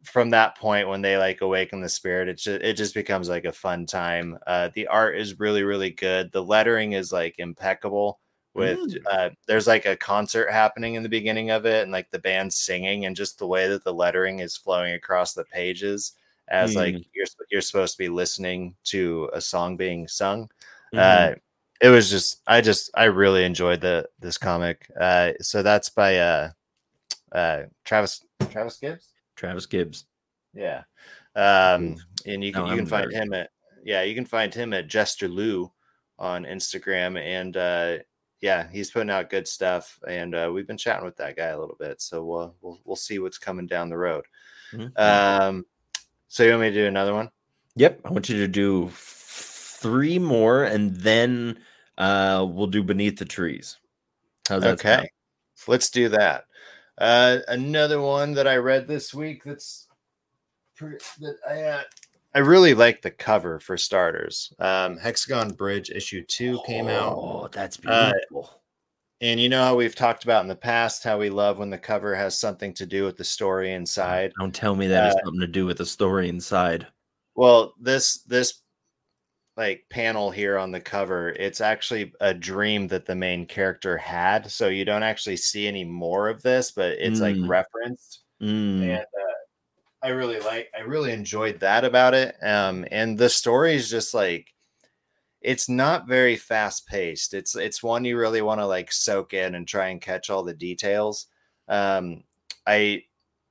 [0.07, 3.45] from that point, when they like awaken the spirit, it just it just becomes like
[3.45, 4.38] a fun time.
[4.47, 6.33] Uh, the art is really really good.
[6.33, 8.21] The lettering is like impeccable.
[8.55, 8.97] With Mm.
[9.11, 12.53] uh, there's like a concert happening in the beginning of it, and like the band
[12.53, 16.13] singing, and just the way that the lettering is flowing across the pages,
[16.48, 17.04] as like Mm.
[17.13, 20.48] you're you're supposed to be listening to a song being sung
[20.92, 20.98] Mhm.
[20.98, 21.35] uh
[21.81, 26.17] it was just i just i really enjoyed the this comic uh so that's by
[26.19, 26.50] uh
[27.33, 30.05] uh travis travis gibbs Travis Gibbs.
[30.55, 30.83] yeah
[31.37, 33.51] um and you can No, you can find him at
[33.85, 35.71] yeah you can find him at jester lou
[36.19, 37.99] on instagram and uh
[38.41, 41.59] yeah he's putting out good stuff and uh we've been chatting with that guy a
[41.61, 44.25] little bit so we'll we'll, we'll see what's coming down the road
[44.73, 44.99] Mhm.
[44.99, 45.67] um
[46.29, 47.31] so you want me to do another one
[47.79, 51.59] Yep, I want you to do three more, and then
[51.99, 53.77] uh, we'll do beneath the trees.
[54.51, 55.09] Okay sound?
[55.69, 56.46] let's do that
[56.99, 59.87] uh another one that i read this week that's
[60.77, 61.83] pretty that i uh,
[62.35, 67.49] i really like the cover for starters um hexagon bridge issue two came out Oh,
[67.53, 68.63] that's Uh, beautiful.
[69.21, 71.79] and you know how we've talked about in the past how we love when the
[71.79, 75.21] cover has something to do with the story inside Don't tell me that has uh,
[75.25, 76.87] something to do with the story inside.
[77.35, 78.63] well this this
[79.57, 84.50] like panel here on the cover it's actually a dream that the main character had
[84.50, 87.48] so you don't actually see any more of this but it's like Mm.
[87.48, 89.35] referenced Mm, and uh,
[90.02, 92.37] I really like I really enjoyed that about it.
[92.42, 94.54] Um, and the story is just like
[95.42, 97.35] it's not very fast paced.
[97.35, 100.42] It's it's one you really want to like soak in and try and catch all
[100.44, 101.27] the details.
[101.69, 102.25] Um,
[102.67, 103.04] I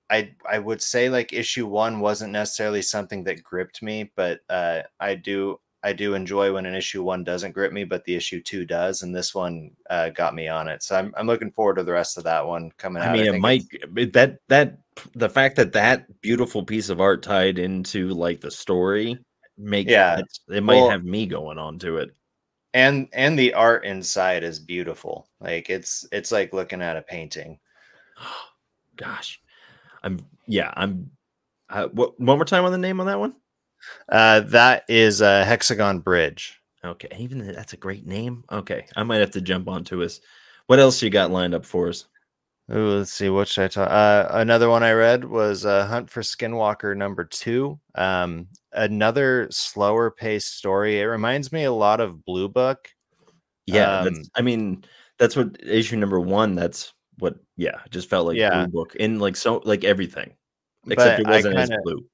[0.09, 4.83] I I would say like issue one wasn't necessarily something that gripped me, but uh,
[4.99, 8.41] I do I do enjoy when an issue one doesn't grip me, but the issue
[8.41, 10.81] two does, and this one uh, got me on it.
[10.83, 13.09] So I'm I'm looking forward to the rest of that one coming out.
[13.09, 13.17] I out.
[13.17, 13.63] mean, it might
[14.13, 14.79] that that
[15.13, 19.17] the fact that that beautiful piece of art tied into like the story
[19.57, 20.19] makes Yeah.
[20.19, 22.09] it, it might Well- have me going on to it.
[22.73, 25.29] and and the art inside is beautiful.
[25.39, 27.59] Like it's it's like looking at a painting.
[28.95, 29.39] Gosh,
[30.03, 31.11] I'm yeah, I'm.
[31.69, 33.35] Uh, what one more time on the name on that one?
[34.09, 36.59] Uh, that is a hexagon bridge.
[36.83, 38.43] Okay, even th- that's a great name.
[38.51, 40.19] Okay, I might have to jump onto us.
[40.67, 42.05] What else you got lined up for us?
[42.73, 43.29] Ooh, let's see.
[43.29, 43.89] What should I talk?
[43.91, 47.79] Uh, another one I read was uh, Hunt for Skinwalker number two.
[47.93, 50.99] Um, another slower paced story.
[50.99, 52.89] It reminds me a lot of Blue Book.
[53.67, 54.83] Yeah, Um, that's, I mean
[55.19, 56.55] that's what issue number one.
[56.55, 57.35] That's what.
[57.57, 58.65] Yeah, just felt like Yeah.
[58.65, 60.33] blue book in like so like everything,
[60.87, 62.05] except But it wasn't as kinda- blue.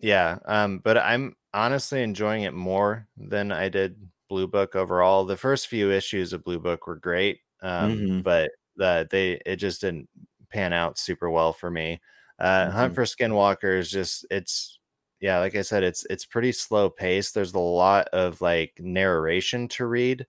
[0.00, 5.24] Yeah, um, but I'm honestly enjoying it more than I did Blue Book overall.
[5.24, 8.24] The first few issues of Blue Book were great, um, Mhm.
[8.24, 10.08] but uh, they it just didn't
[10.48, 12.00] pan out super well for me.
[12.38, 12.94] Uh, Hunt Mhm.
[12.94, 14.78] for Skinwalker is just it's
[15.20, 17.34] yeah, like I said, it's it's pretty slow paced.
[17.34, 20.26] There's a lot of like narration to read,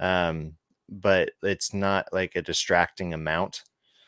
[0.00, 0.56] um,
[0.88, 3.64] but it's not like a distracting amount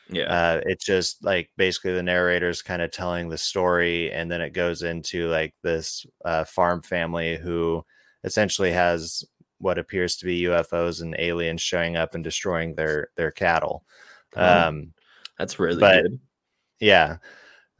[0.09, 4.41] Yeah, uh, it's just like basically the narrator's kind of telling the story and then
[4.41, 7.83] it goes into like this uh, farm family who
[8.23, 9.23] essentially has
[9.59, 13.83] what appears to be ufos and aliens showing up and destroying their their cattle.
[14.35, 14.93] Oh, um
[15.37, 16.19] that's really but- good.
[16.79, 17.17] yeah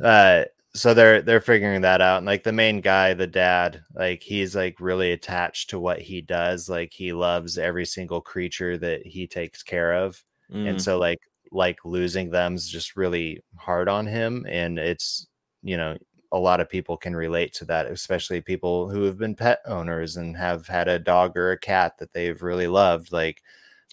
[0.03, 4.21] uh so they're they're figuring that out and like the main guy the dad like
[4.21, 9.05] he's like really attached to what he does like he loves every single creature that
[9.05, 10.21] he takes care of
[10.51, 11.19] Mm, and so like
[11.51, 15.27] like losing them's just really hard on him and it's
[15.63, 15.95] you know
[16.31, 20.17] a lot of people can relate to that especially people who have been pet owners
[20.17, 23.41] and have had a dog or a cat that they've really loved like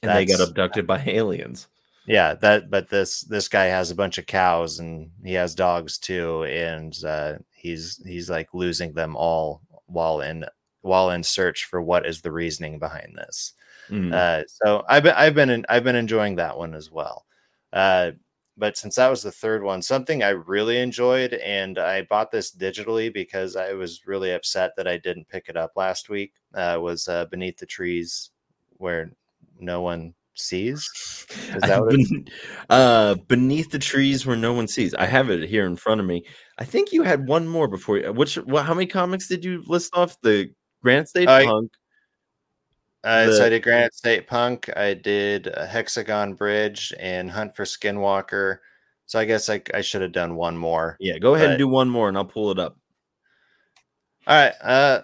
[0.03, 1.69] and they got abducted by aliens.
[2.07, 5.99] yeah that but this this guy has a bunch of cows and he has dogs
[5.99, 10.45] too and uh he's he's like losing them all while in
[10.83, 13.55] while in search for what is the reasoning behind this
[13.91, 17.24] Mm, uh, so I've been I've been in, I've been enjoying that one as well.
[17.75, 18.13] Uh,
[18.57, 22.55] but since that was the third one, something I really enjoyed, and I bought this
[22.55, 26.35] digitally because I was really upset that I didn't pick it up last week.
[26.55, 28.31] Uh, was uh, Beneath the Trees,
[28.77, 29.11] where
[29.59, 30.89] no one sees.
[31.55, 31.97] Is that what
[32.71, 34.95] uh, beneath the trees where no one sees.
[34.95, 36.25] I have it here in front of me.
[36.59, 37.99] I think you had one more before.
[37.99, 38.37] you- Which?
[38.37, 38.67] What?
[38.67, 40.17] How many comics did you list off?
[40.23, 40.51] The
[40.83, 41.73] Grand State Punk.
[43.05, 44.71] Uh, so I did Granite State Punk.
[44.77, 48.59] I did Hexagon Bridge and Hunt for Skinwalker.
[49.07, 50.97] So I guess I, I should have done one more.
[50.99, 52.79] Yeah, go ahead but- and do one more, and I'll pull it up.
[54.27, 54.55] All right.
[54.63, 55.03] Uh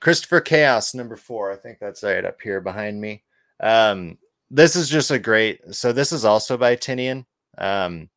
[0.00, 1.52] Christopher Chaos number 4.
[1.52, 3.22] I think that's right up here behind me.
[3.60, 4.18] Um
[4.50, 7.24] this is just a great so this is also by Tynion.
[7.56, 8.08] Um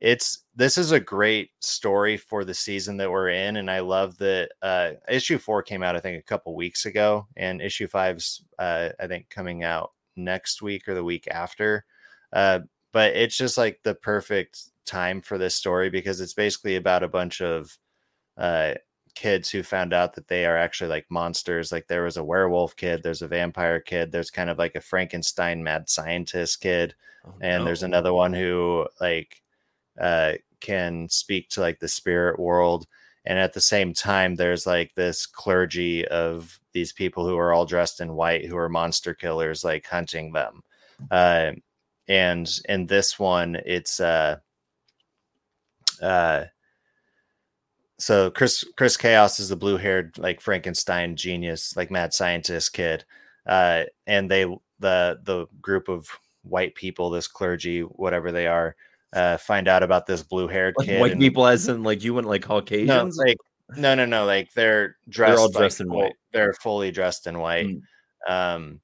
[0.00, 4.16] it's this is a great story for the season that we're in and I love
[4.18, 8.44] that uh issue 4 came out I think a couple weeks ago and issue five's
[8.58, 11.84] uh I think coming out next week or the week after.
[12.32, 12.60] Uh
[12.92, 17.08] but it's just like the perfect time for this story because it's basically about a
[17.08, 17.76] bunch of
[18.38, 18.74] uh
[19.14, 21.70] kids who found out that they are actually like monsters.
[21.72, 24.80] Like there was a werewolf kid, there's a vampire kid, there's kind of like a
[24.80, 26.94] Frankenstein mad scientist kid,
[27.26, 29.40] Oh, and there's another one who like
[30.00, 32.86] uh can speak to like the spirit world.
[33.26, 37.66] And at the same time, there's like this clergy of these people who are all
[37.66, 40.62] dressed in white who are monster killers, like hunting them.
[41.10, 41.52] Uh,
[42.08, 44.36] and in this one, it's uh
[46.02, 46.44] uh
[47.98, 53.04] so Chris Chris Chaos is the blue haired like Frankenstein genius, like mad scientist kid.
[53.46, 54.44] Uh, and they
[54.80, 56.08] the the group of
[56.42, 58.76] white people, this clergy, whatever they are,
[59.14, 61.00] uh, find out about this blue haired Like kid.
[61.00, 63.16] white and- people, as in like you went like no, Caucasians.
[63.16, 63.36] like
[63.76, 64.24] no, no, no.
[64.26, 65.38] Like they're dressed.
[65.38, 66.12] all like, dressed in full- white.
[66.32, 67.66] They're fully dressed in white.
[67.66, 67.80] Mm.
[68.28, 68.80] Um,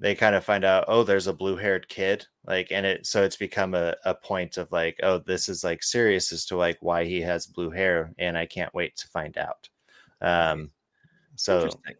[0.00, 2.24] they kind of find out, oh, there's a blue haired kid.
[2.46, 5.82] Like, and it so it's become a, a point of like, oh, this is like
[5.82, 9.36] serious as to like why he has blue hair, and I can't wait to find
[9.36, 9.68] out.
[10.22, 10.70] Um,
[11.36, 11.94] so Interesting.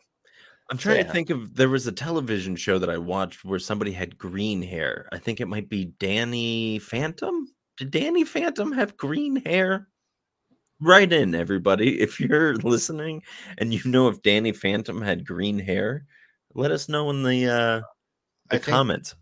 [0.71, 1.03] I'm trying yeah.
[1.05, 4.62] to think of there was a television show that I watched where somebody had green
[4.62, 5.09] hair.
[5.12, 7.49] I think it might be Danny Phantom.
[7.77, 9.89] Did Danny Phantom have green hair?
[10.81, 12.01] Write in, everybody.
[12.01, 13.23] If you're listening
[13.59, 16.07] and you know if Danny Phantom had green hair,
[16.55, 17.81] Let us know in the uh
[18.51, 19.14] I the think- comments.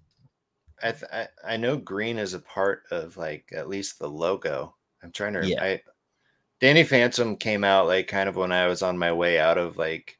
[0.82, 4.76] I, th- I I know green is a part of like at least the logo.
[5.02, 5.46] I'm trying to.
[5.46, 5.62] Yeah.
[5.62, 5.82] I,
[6.60, 9.76] Danny Phantom came out like kind of when I was on my way out of
[9.76, 10.17] like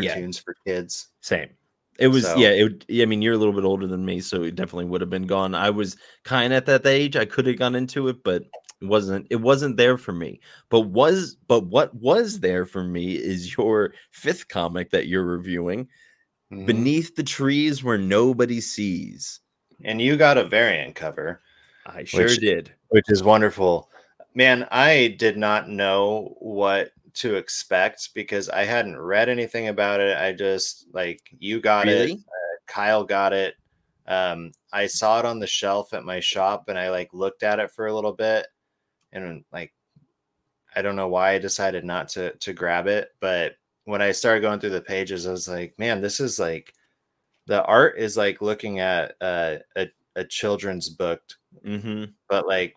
[0.00, 1.08] cartoons for kids.
[1.20, 1.50] Same.
[1.98, 2.50] It was So- yeah.
[2.50, 2.62] It.
[2.62, 5.10] would- I mean, you're a little bit older than me, so it definitely would have
[5.10, 5.54] been gone.
[5.54, 7.16] I was kind of at that age.
[7.16, 8.42] I could have gone into it, but
[8.80, 9.26] it wasn't.
[9.30, 10.40] It wasn't there for me.
[10.70, 15.86] But was but what was there for me is your fifth comic that you're reviewing,
[16.52, 16.66] Mhm.
[16.66, 19.40] Beneath the Trees Where Nobody Sees.
[19.84, 21.40] And you got a variant cover,
[21.86, 22.72] I sure Which- did.
[22.88, 23.90] which is wonderful.
[24.34, 30.16] Man, I did not know what to expect because I hadn't read anything about it.
[30.16, 31.92] I just like you got it.
[31.92, 32.24] Really?
[32.66, 33.54] Kyle got it.
[34.06, 37.60] Um, I saw it on the shelf at my shop and I like looked at
[37.60, 38.46] it for a little bit
[39.12, 39.72] and like
[40.74, 44.40] I don't know why I decided not to to grab it, but when I started
[44.40, 46.72] going through the pages, I was like, man, this is like
[47.46, 51.20] the art is like looking at uh, a a children's book,
[51.66, 52.04] Mm-hmm.
[52.28, 52.74] but like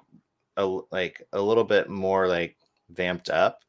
[0.57, 2.57] a like a little bit more like
[2.89, 3.59] vamped up.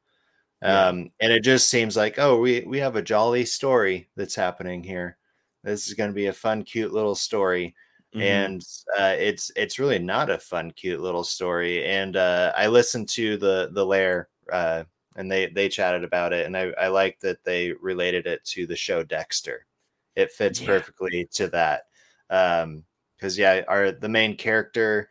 [0.63, 0.87] Yeah.
[0.89, 4.83] Um, and it just seems like, oh, we we have a jolly story that's happening
[4.83, 5.19] here.
[5.63, 7.75] This is going to be a fun, cute little story
[8.15, 8.23] Mm-hmm.
[8.23, 8.63] and
[8.99, 11.85] uh, it's it's really not a fun, cute little story.
[11.85, 14.85] And uh, I listened to the the lair, uh,
[15.17, 18.67] and they they chatted about it, and I I like that they related it to
[18.67, 19.67] the show Dexter.
[20.15, 20.67] It fits Yeah.
[20.67, 21.89] perfectly to that,
[22.31, 22.85] um,
[23.17, 25.11] because yeah, our the main character,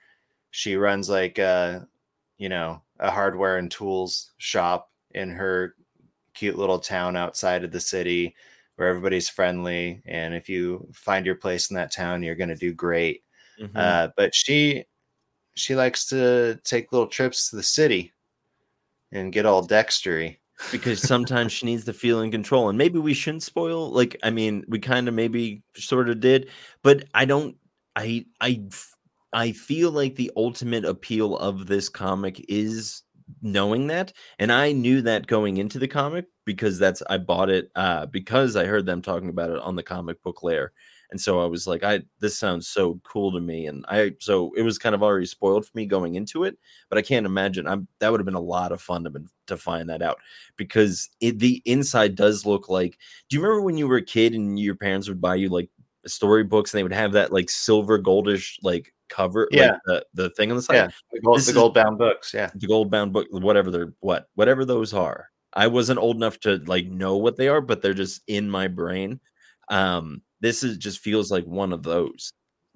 [0.52, 1.82] she runs like uh,
[2.38, 5.76] you know, a hardware and tools shop in her
[6.36, 8.36] cute little town outside of the city
[8.76, 10.02] where everybody's friendly.
[10.06, 13.24] And if you find your place in that town you're going to do great.
[13.60, 13.72] Mhm.
[13.76, 14.86] uh, but she
[15.56, 18.12] she likes to take little trips to the city
[19.14, 20.38] and get all dextery.
[20.72, 24.30] Because sometimes she needs to feel in control and maybe we shouldn't spoil like i
[24.30, 26.50] mean we kind of maybe sort of did
[26.82, 27.58] but i don't
[27.98, 28.62] i i
[29.34, 33.04] i feel like the ultimate appeal of this comic is
[33.42, 37.70] knowing that and i knew that going into the comic because that's i bought it
[37.76, 40.72] uh because i heard them talking about it on the comic book lair
[41.12, 44.52] and so i was like i this sounds so cool to me and i so
[44.56, 46.58] it was kind of already spoiled for me going into it
[46.90, 49.28] but i can't imagine i'm that would have been a lot of fun to, been,
[49.48, 50.18] to find that out
[50.58, 52.98] because it, the inside does look like
[53.30, 55.70] do you remember when you were a kid and your parents would buy you like
[56.08, 59.78] storybooks and they would have that like silver goldish like cover like, Yeah.
[59.86, 60.76] the, the thing on the side.
[60.76, 62.50] Yeah the gold, the is- gold bound books yeah.
[62.56, 65.30] The gold bound book whatever they're what whatever those are.
[65.54, 68.68] I wasn't old enough to like know what they are but they're just in my
[68.68, 69.20] brain.
[69.70, 72.32] Um this is just feels like one of those.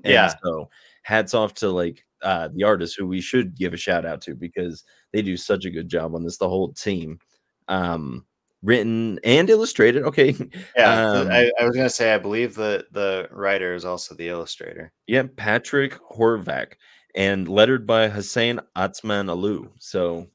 [0.05, 0.33] And Yeah.
[0.43, 0.69] so
[1.03, 4.35] hats off to like uh the artists who we should give a shout out to
[4.35, 4.83] because
[5.13, 7.19] they do such a good job on this the whole team.
[7.67, 8.25] Um
[8.62, 10.32] written and illustrated okay
[10.76, 14.16] yeah Um, I, I was going to say i believe the the writer is also
[14.16, 16.74] the illustrator yeah patrick horvath
[17.16, 20.28] and lettered by hussein atzman alu so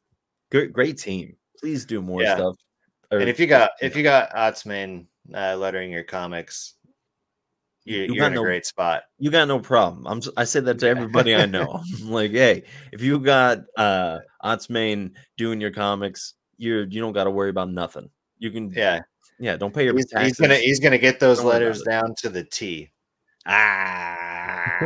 [0.50, 2.34] great great team please do more Yeah.
[2.36, 2.56] stuff
[3.12, 6.74] Or- and if you got if you got Otsmane uh, lettering your comics
[7.84, 10.06] you, You you're got in a no- great spot you got no problem.
[10.06, 11.80] I'm I say that to everybody I know.
[12.00, 17.24] I'm like, hey, if you got uh Otsmane doing your comics, you're you don't got
[17.24, 18.08] to worry about nothing.
[18.38, 19.00] You can yeah,
[19.38, 20.28] yeah don't pay your he's, taxes.
[20.28, 22.90] he's gonna he's gonna get those Don't letters down to the t
[23.46, 24.78] ah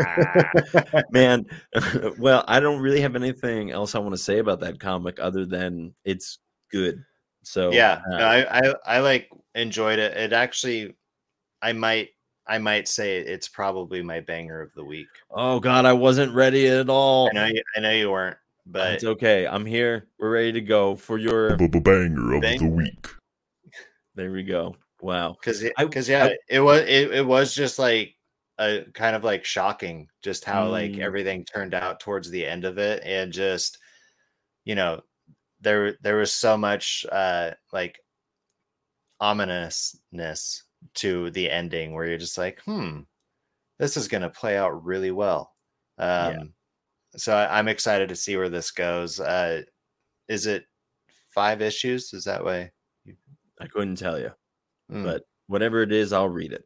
[1.10, 1.46] man.
[2.18, 5.44] well, I don't really have anything else I want to say about that comic other
[5.44, 6.38] than it's
[6.70, 7.02] good.
[7.42, 10.94] So yeah uh, no, I, I i like enjoyed it it actually
[11.62, 12.10] i might
[12.46, 16.66] i might say it's probably my banger of the week oh god, I wasn't ready
[16.66, 17.30] at all.
[17.30, 18.36] i know you i know you weren't
[18.70, 19.46] but It's okay.
[19.46, 20.08] I'm here.
[20.18, 21.56] We're ready to go for your.
[21.56, 22.58] banger of Bang.
[22.58, 23.06] the week.
[24.18, 24.74] There we go.
[25.00, 25.34] Wow.
[25.34, 28.16] because because yeah I- it was it, it was just like
[28.58, 31.02] a kind of like shocking just how like Mm.
[31.02, 33.78] everything turned out towards the end of it and just
[34.64, 35.00] you know
[35.60, 38.00] there there was so much uh like
[39.20, 40.64] ominousness
[40.94, 43.00] to the ending where you're just like hmm
[43.78, 45.52] this is going to play out really well
[45.98, 46.44] um Yeah.
[47.16, 49.62] so I, i'm excited to see where this goes uh
[50.28, 50.66] is it
[51.30, 52.72] five issues is that way
[53.60, 54.30] I couldn't tell you.
[54.90, 55.04] Mm.
[55.04, 56.64] but whatever it is, I'll read it.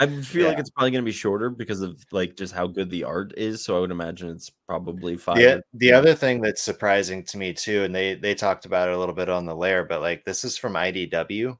[0.00, 2.88] I feel like it's probably going to be shorter because of like just how good
[2.88, 3.64] the art is.
[3.64, 5.36] So I would imagine it's probably five.
[5.38, 8.94] the, the other thing that's surprising to me too and they they talked about it
[8.94, 11.58] a little bit on the lair, but like this is from idw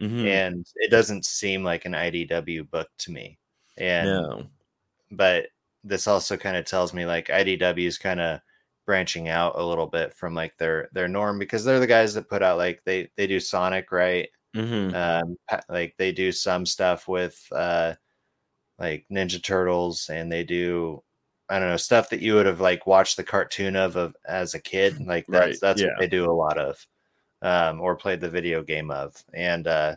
[0.00, 0.26] Mhm.
[0.26, 3.38] and it doesn't seem like an idw book to me
[3.78, 4.46] and no,
[5.12, 5.46] but
[5.84, 8.40] this also kind of tells me like idw is kind of
[8.86, 12.28] branching out a little bit from like their their norm because they're the guys that
[12.28, 14.94] put out like they they do sonic right Mhm.
[14.94, 15.36] Um,
[15.68, 17.94] like they do some stuff with uh,
[18.78, 21.02] like Ninja Turtles, and they do
[21.48, 24.54] I don't know stuff that you would have like watched the cartoon of, of as
[24.54, 24.98] a kid.
[25.06, 25.88] Like that's Right, that's yeah.
[25.88, 26.86] what they do a lot of,
[27.42, 29.96] um, or played the video game of, and uh,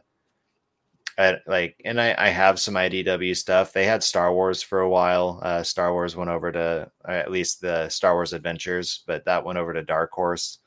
[1.20, 3.74] I, like and I, I have some IDW stuff.
[3.74, 5.40] They had Star Wars for a while.
[5.44, 9.44] Uh, Star Wars went over to uh, at least the Star Wars Adventures, but that
[9.44, 10.60] went over to Dark Horse,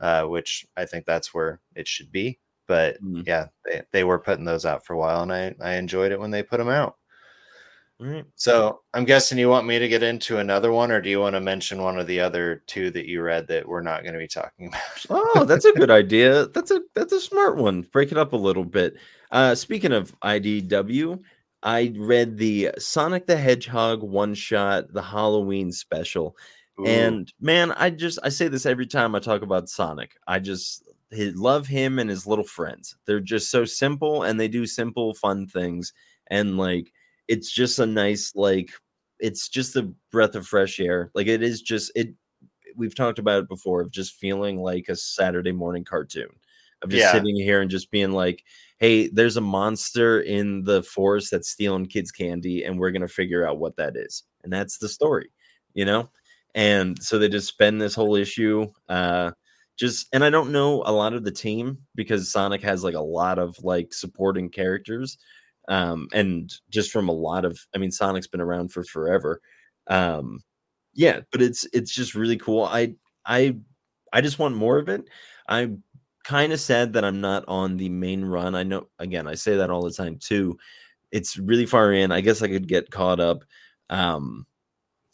[0.00, 2.38] uh, which I think that's where it should be.
[2.68, 3.26] But Mhm.
[3.26, 6.20] yeah, they, they were putting those out for a while, and I I enjoyed it
[6.20, 6.96] when they put them out.
[7.98, 8.26] Right.
[8.34, 11.34] So I'm guessing you want me to get into another one, or do you want
[11.34, 14.18] to mention one of the other two that you read that we're not going to
[14.18, 15.06] be talking about?
[15.08, 16.46] Oh, that's a good idea.
[16.48, 17.82] That's a that's a smart one.
[17.82, 18.96] Break it up a little bit.
[19.30, 21.20] Uh speaking of IDW,
[21.62, 26.36] I read the Sonic the Hedgehog one shot, the Halloween special.
[26.84, 30.16] And man, I just I say this every time I talk about Sonic.
[30.26, 32.96] I just hi- love him and his little friends.
[33.06, 35.92] They're just so simple and they do simple fun things
[36.28, 36.92] and like
[37.28, 38.70] it's just a nice like
[39.18, 41.10] it's just a breath of fresh air.
[41.14, 42.14] Like it is just it
[42.76, 46.28] we've talked about it before of just feeling like a Saturday morning cartoon.
[46.82, 47.10] Of just Yeah.
[47.10, 48.44] sitting here and just being like,
[48.78, 53.46] hey, there's a monster in the forest that's stealing kids' candy, and we're gonna figure
[53.46, 54.24] out what that is.
[54.44, 55.30] And that's the story,
[55.74, 56.10] you know?
[56.54, 59.32] And so they just spend this whole issue uh
[59.76, 63.00] just and I don't know a lot of the team because Sonic has like a
[63.00, 65.18] lot of like supporting characters.
[65.68, 69.40] Um, and just from a lot of I mean, Sonic's been around for forever.
[69.88, 70.40] Um,
[70.94, 72.64] yeah, but it's it's just really cool.
[72.64, 72.94] I
[73.26, 73.56] I
[74.12, 75.08] I just want more of it.
[75.48, 75.82] I'm
[76.26, 78.54] kind of sad that I'm not on the main run.
[78.54, 80.58] I know again, I say that all the time too.
[81.12, 82.12] It's really far in.
[82.12, 83.44] I guess I could get caught up.
[83.90, 84.46] Um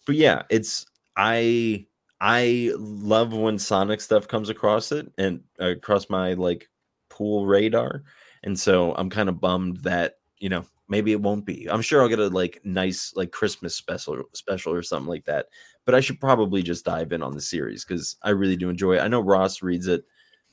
[0.07, 0.87] but yeah, it's
[1.17, 1.87] I
[2.21, 6.69] I love when Sonic stuff comes across it and uh, across my like
[7.11, 8.05] pool radar.
[8.45, 11.69] And so I'm kind of bummed that, you know, maybe it won't be.
[11.71, 15.47] I'm sure I'll get a like nice like Christmas special special or something like that.
[15.85, 18.97] But I should probably just dive in on the series cuz I really do enjoy
[18.97, 19.01] it.
[19.01, 20.05] I know Ross reads it.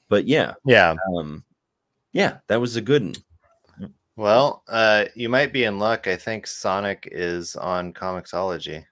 [0.09, 0.95] But yeah, yeah.
[1.15, 1.43] um
[2.11, 3.03] yeah, that was a good
[3.79, 3.93] one.
[4.15, 6.07] Well, uh, you might be in luck.
[6.07, 8.83] I think Sonic is on Comixology.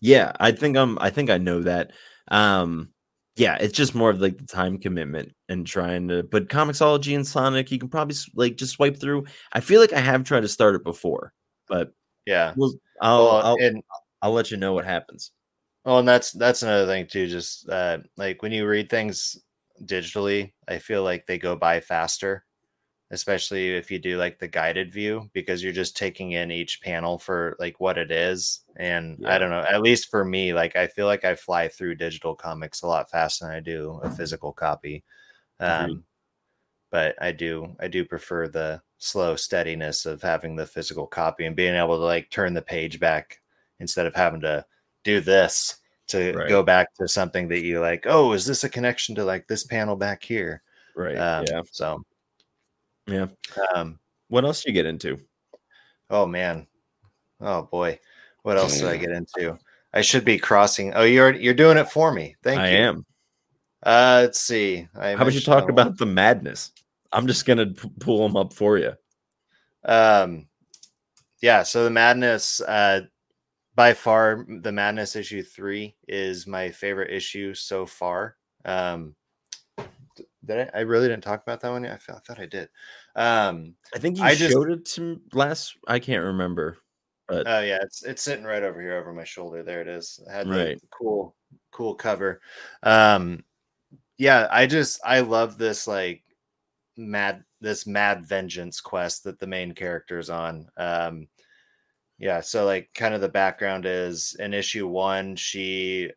[0.00, 1.92] Yeah, I think I'm I think I know that.
[2.28, 2.90] Um
[3.36, 7.26] yeah, it's just more of like the time commitment and trying to but Comixology and
[7.26, 9.24] Sonic, you can probably like just swipe through.
[9.52, 11.32] I feel like I have tried to start it before,
[11.68, 11.92] but
[12.26, 12.52] Yeah.
[12.56, 13.82] we'll I'll Well, I'll, and
[14.20, 15.30] I'll let you know what happens.
[15.84, 17.26] well, and that's that's another thing too.
[17.26, 19.36] Just uh, like when you read things
[19.86, 22.44] digitally, I feel like they go by faster,
[23.10, 27.18] especially if you do like the guided view because you're just taking in each panel
[27.18, 28.60] for like what it is.
[28.76, 29.34] And Yeah.
[29.34, 32.34] I don't know, at least for me, like I feel like I fly through digital
[32.34, 35.04] comics a lot faster than I do a physical copy.
[35.60, 36.04] Um,
[36.90, 41.56] but I do I do prefer the slow steadiness of having the physical copy and
[41.56, 43.40] being able to like turn the page back
[43.80, 44.64] instead of having to
[45.02, 45.78] do this
[46.12, 46.48] to Right.
[46.48, 48.04] go back to something that you like.
[48.06, 50.62] Oh, is this a connection to like this panel back here?
[50.96, 51.16] Right.
[51.16, 51.62] Um, yeah.
[51.70, 52.02] So
[53.06, 53.26] Yeah.
[53.74, 53.98] um,
[54.28, 55.18] What else do you get into?
[56.10, 56.66] oh man,
[57.40, 57.98] oh boy,
[58.42, 59.58] what else did I get into?
[59.94, 60.94] I should be crossing.
[60.94, 62.36] Oh, you're you're doing it for me.
[62.42, 62.76] Thank I you.
[62.76, 63.06] I am.
[63.82, 64.88] Uh, let's see.
[64.94, 66.70] I How about you talk about the madness?
[67.12, 68.92] I'm just gonna p- pull them up for you.
[69.84, 70.46] Um,
[71.40, 71.62] yeah.
[71.62, 73.02] So the madness, uh,
[73.74, 78.36] by far, the madness issue three is my favorite issue so far.
[78.64, 79.14] Um,
[80.44, 81.94] did I, I really didn't talk about that one yet?
[81.94, 82.68] I, felt, I thought I did.
[83.16, 85.76] Um, I think you I just- showed it to last.
[85.86, 86.78] I can't remember.
[87.28, 89.62] But oh yeah, it's it's sitting right over here over my shoulder.
[89.62, 90.20] There it is.
[90.26, 90.82] It had the Right.
[90.90, 91.34] cool,
[91.70, 92.40] cool cover.
[92.82, 93.44] Um,
[94.18, 96.24] yeah, I just I love this like
[96.96, 100.68] mad this mad vengeance quest that the main character is on.
[100.76, 101.28] Um,
[102.22, 106.10] yeah, so like kind of the background is in issue one, she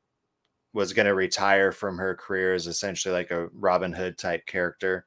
[0.74, 5.06] was going to retire from her career as essentially like a Robin Hood type character,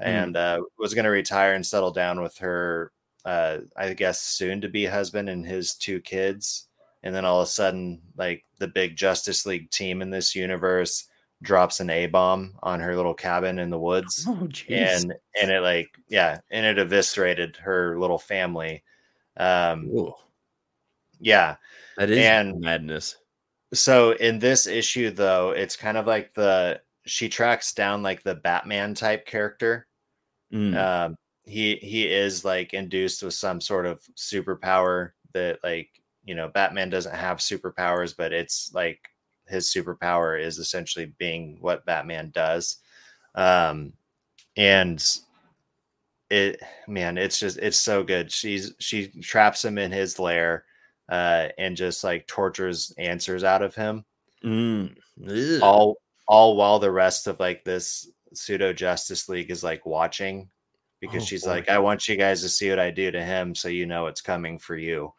[0.00, 0.04] Mm.
[0.06, 2.90] and uh, was going to retire and settle down with her,
[3.24, 6.66] uh, I guess, soon to be husband and his two kids.
[7.04, 11.06] And then all of a sudden, like the big Justice League team in this universe
[11.42, 15.60] drops an A bomb on her little cabin in the woods oh, and and it
[15.60, 18.82] like yeah and it eviscerated her little family
[19.36, 20.14] um Ooh,
[21.24, 21.56] yeah
[21.96, 23.16] that is and- madness.
[23.72, 28.34] so in this issue though it's kind of like the she tracks down like the
[28.36, 29.86] batman type character
[30.52, 35.88] Mm, um he he is like induced with some sort of superpower that like
[36.24, 39.00] you know batman doesn't have superpowers but it's like
[39.48, 42.76] his superpower is essentially being what batman does
[43.34, 43.92] um
[44.56, 45.04] and
[46.30, 48.32] it man, it's just it's so good.
[48.32, 50.64] She's she traps him in his lair
[51.08, 54.04] uh and just like tortures answers out of him
[54.44, 54.94] Mm.
[55.62, 55.96] All
[56.28, 60.50] all while the rest of like this pseudo justice league is like watching
[61.00, 61.50] because Oh, she's boy.
[61.50, 64.06] like i want you guys to see what i do to him so you know
[64.06, 65.12] it's coming for you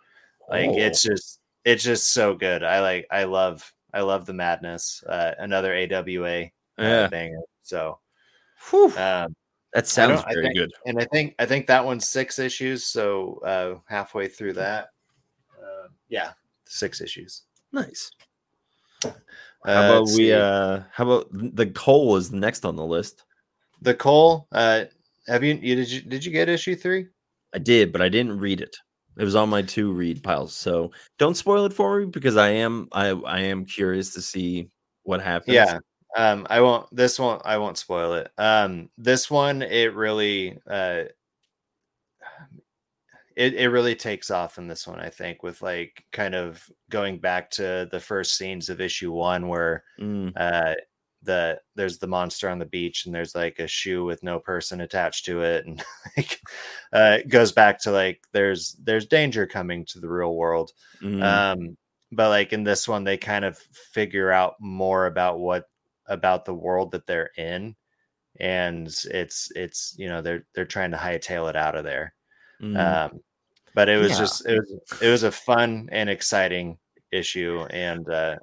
[0.49, 0.77] like Oh.
[0.77, 5.31] it's just it's just so good i like i love i love the madness uh
[5.39, 7.07] another awa uh, Yeah.
[7.07, 7.99] banger so
[8.97, 9.35] um
[9.73, 10.71] that sounds very think- good.
[10.85, 14.87] and i think i think that one's six issues so uh halfway through that uh,
[16.09, 16.31] yeah
[16.65, 17.43] six issues
[17.75, 18.09] Nice.
[19.03, 19.09] Uh,
[19.65, 20.33] How about we see.
[20.33, 23.25] uh how about the Cull is next on the list?
[23.81, 24.47] the Cull.
[24.53, 24.85] uh
[25.27, 27.07] have you, you did you did you get issue three
[27.53, 28.75] I did, but I didn't read it.
[29.17, 30.53] It was on my two read piles.
[30.53, 34.69] So don't spoil it for me because I am I I am curious to see
[35.03, 35.55] what happens.
[35.55, 35.79] Yeah.
[36.17, 38.31] Um, I won't this one I won't spoil it.
[38.37, 41.03] Um, this one it really uh
[43.35, 47.19] it, it really takes off in this one, I think, with like kind of going
[47.19, 50.75] back to the first scenes of issue one where Mm, uh
[51.23, 54.81] the there's the monster on the beach and there's like a shoe with no person
[54.81, 55.83] attached to it and
[56.17, 56.39] like
[56.93, 60.71] uh it goes back to like there's there's danger coming to the real world.
[61.01, 61.77] Mm, um
[62.11, 65.65] but like in this one they kind of figure out more about what
[66.07, 67.75] about the world that they're in
[68.39, 72.13] and it's it's you know they're they're trying to hightail it out of there.
[72.61, 72.77] Mm.
[72.77, 73.19] um
[73.75, 74.19] but it was Yeah.
[74.19, 76.77] just it was it was a fun and exciting
[77.11, 78.35] issue and uh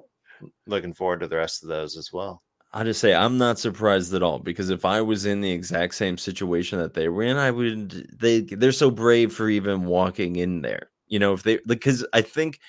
[0.67, 2.41] looking forward to the rest of those as well
[2.75, 5.93] I just say I'm not surprised at all because if I was in the exact
[5.93, 7.91] same situation that they were in, I would.
[8.19, 10.89] They they're so brave for even walking in there.
[11.05, 12.59] You know, if they because I think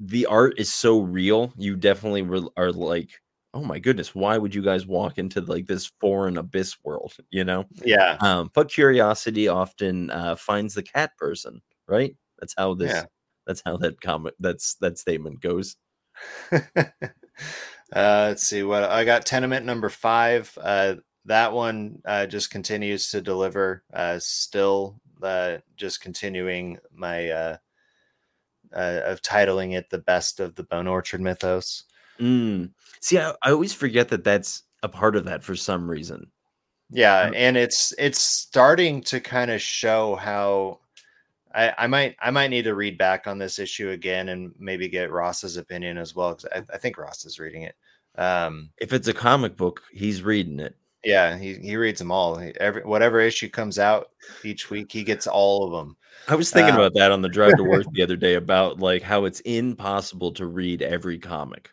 [0.00, 1.52] the art is so real.
[1.56, 3.10] You definitely re- are like,
[3.54, 7.14] oh my goodness, why would you guys walk into like this foreign abyss world?
[7.30, 12.16] You know, yeah um, but curiosity often uh, finds the cat person, right?
[12.38, 12.92] That's how this.
[12.92, 13.04] Yeah.
[13.46, 14.36] That's how that comment.
[14.38, 15.76] That's that statement goes.
[16.52, 16.60] uh,
[17.92, 19.26] let's see what I got.
[19.26, 20.56] Tenement number five.
[20.60, 23.82] Uh, that one uh, just continues to deliver.
[23.92, 27.56] Uh, still, uh, just continuing my uh,
[28.74, 31.84] uh, of titling it the best of the Bone Orchard mythos.
[32.18, 32.72] Mm.
[33.00, 36.30] See, I, I always forget that that's a part of that for some reason.
[36.92, 40.80] Yeah, and it's it's starting to kind of show how.
[41.54, 44.88] I, I might I might need to read back on this issue again and maybe
[44.88, 47.74] get Ross's opinion as well because I, I think Ross is reading it.
[48.16, 50.76] Um, If it's a comic book, he's reading it.
[51.02, 52.36] Yeah, he, he reads them all.
[52.36, 54.10] He- Every whatever issue comes out
[54.44, 55.96] each week, he gets all of them.
[56.28, 58.78] I was thinking Uh, about that on the drive to work the other day about
[58.80, 61.72] like how it's impossible to read every comic,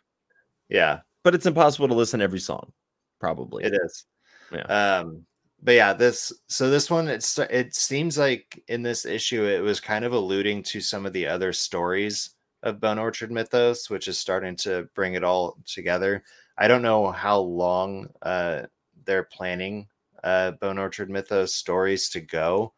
[0.68, 2.72] Yeah, but it's impossible to listen to every song.
[3.20, 3.64] Probably.
[3.64, 4.06] it is.
[4.52, 4.62] Yeah.
[5.00, 5.26] Um,
[5.62, 9.80] but yeah, this so this one it's it seems like in this issue it was
[9.80, 12.30] kind of alluding to some of the other stories
[12.62, 16.22] of Bone Orchard Mythos, which is starting to bring it all together.
[16.58, 18.62] I don't know how long uh
[19.04, 19.88] they're planning
[20.24, 22.72] uh Bone Orchard Mythos stories to go,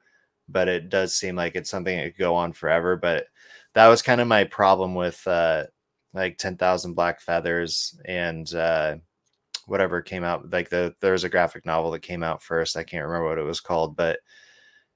[0.48, 2.96] but it does seem like it's something that could go on forever.
[2.96, 3.26] But
[3.74, 5.64] that was kind of my problem with uh
[6.14, 8.96] like 10,000 Black Feathers and uh
[9.70, 12.82] whatever came out like the there was a graphic novel that came out first i
[12.82, 14.18] can't remember what it was called but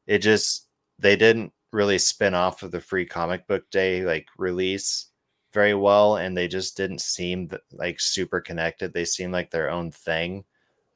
[0.06, 0.68] it just
[0.98, 5.06] they didn't really spin off of the free comic book day like release
[5.52, 9.90] very well and they just didn't seem like super connected they seemed like their own
[9.90, 10.44] thing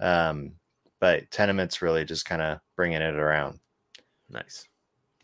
[0.01, 0.53] um
[1.01, 3.61] but tenements really just kind of bringing it around
[4.31, 4.69] Nice.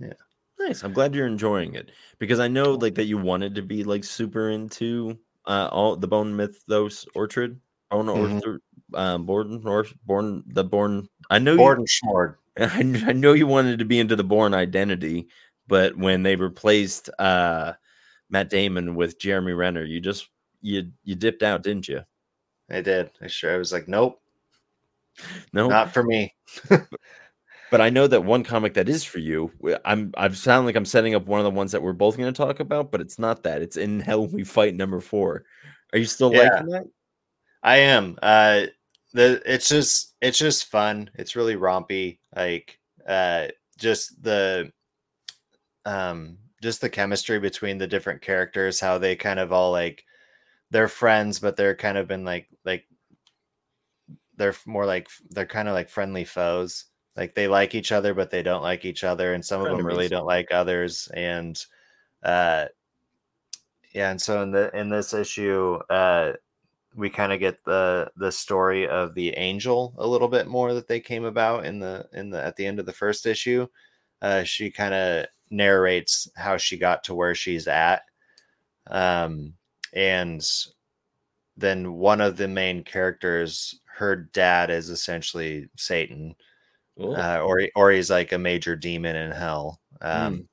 [0.00, 0.14] Yeah.
[0.59, 0.82] Nice.
[0.82, 4.05] I'm glad you're enjoying it because I know like that you wanted to be like
[4.05, 7.61] super into uh all the bone mythos orchard.
[7.95, 8.34] Bone Mhm.
[8.36, 8.61] orchard
[8.95, 12.38] um born or born the born I know you, Gordon Short.
[12.59, 15.28] I, I know you wanted to be into the Bourne identity,
[15.66, 17.72] but when they replaced uh
[18.30, 20.28] Matt Damon with Jeremy Renner, you just
[20.61, 22.03] you you dipped out, didn't you?
[22.70, 23.11] I did.
[23.20, 24.20] I sure I was like, nope,
[25.53, 26.34] No, not for me.
[27.70, 29.51] but I know that one comic that is for you.
[29.84, 32.32] I'm I've sound like I'm setting up one of the ones that we're both going
[32.32, 33.62] to talk about, but it's not that.
[33.62, 35.45] It's in Hell We Fight number four.
[35.92, 36.51] Are you still Yeah.
[36.51, 36.86] liking that?
[37.64, 38.18] I am.
[38.22, 38.66] Uh
[39.14, 41.10] the it's just it's just fun.
[41.14, 42.18] It's really rompy.
[42.36, 43.48] Like uh
[43.78, 44.70] just the
[45.86, 50.04] um just the chemistry between the different characters, how they kind of all like
[50.70, 52.86] they're friends, but they're kind of been like like
[54.36, 56.86] they're more like they're kind of like friendly foes.
[57.16, 59.86] Like they like each other, but they don't like each other, and some of them
[59.86, 61.08] really don't like others.
[61.14, 61.64] And
[62.22, 62.66] uh
[63.94, 66.32] yeah, and so in the in this issue, uh
[66.95, 70.88] we kind of get the the story of the angel a little bit more that
[70.88, 73.66] they came about in the in the at the end of the first issue.
[74.22, 78.03] Uh, she kind of narrates how she got to where she's at,
[78.88, 79.55] um,
[79.92, 80.47] and
[81.57, 86.34] then one of the main characters, her dad is essentially Satan,
[86.99, 89.80] uh, or or he's like a major demon in hell.
[90.01, 90.49] Um,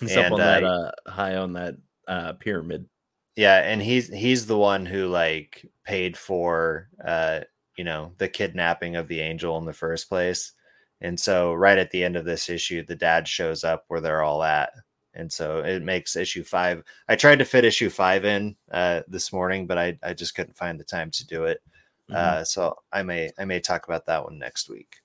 [0.00, 1.74] He's up and, on that uh, uh, high on that
[2.08, 2.88] uh, pyramid.
[3.36, 7.40] Yeah, and he's he's the one who like paid for uh
[7.76, 10.52] you know the kidnapping of the angel in the first place.
[11.00, 14.22] And so right at the end of this issue, the dad shows up where they're
[14.22, 14.70] all at.
[15.14, 16.82] And so it makes issue five.
[17.08, 20.56] I tried to fit issue five in uh this morning, but I, I just couldn't
[20.56, 21.62] find the time to do it.
[22.10, 22.14] Mhm.
[22.16, 24.96] Uh so I may I may talk about that one next week.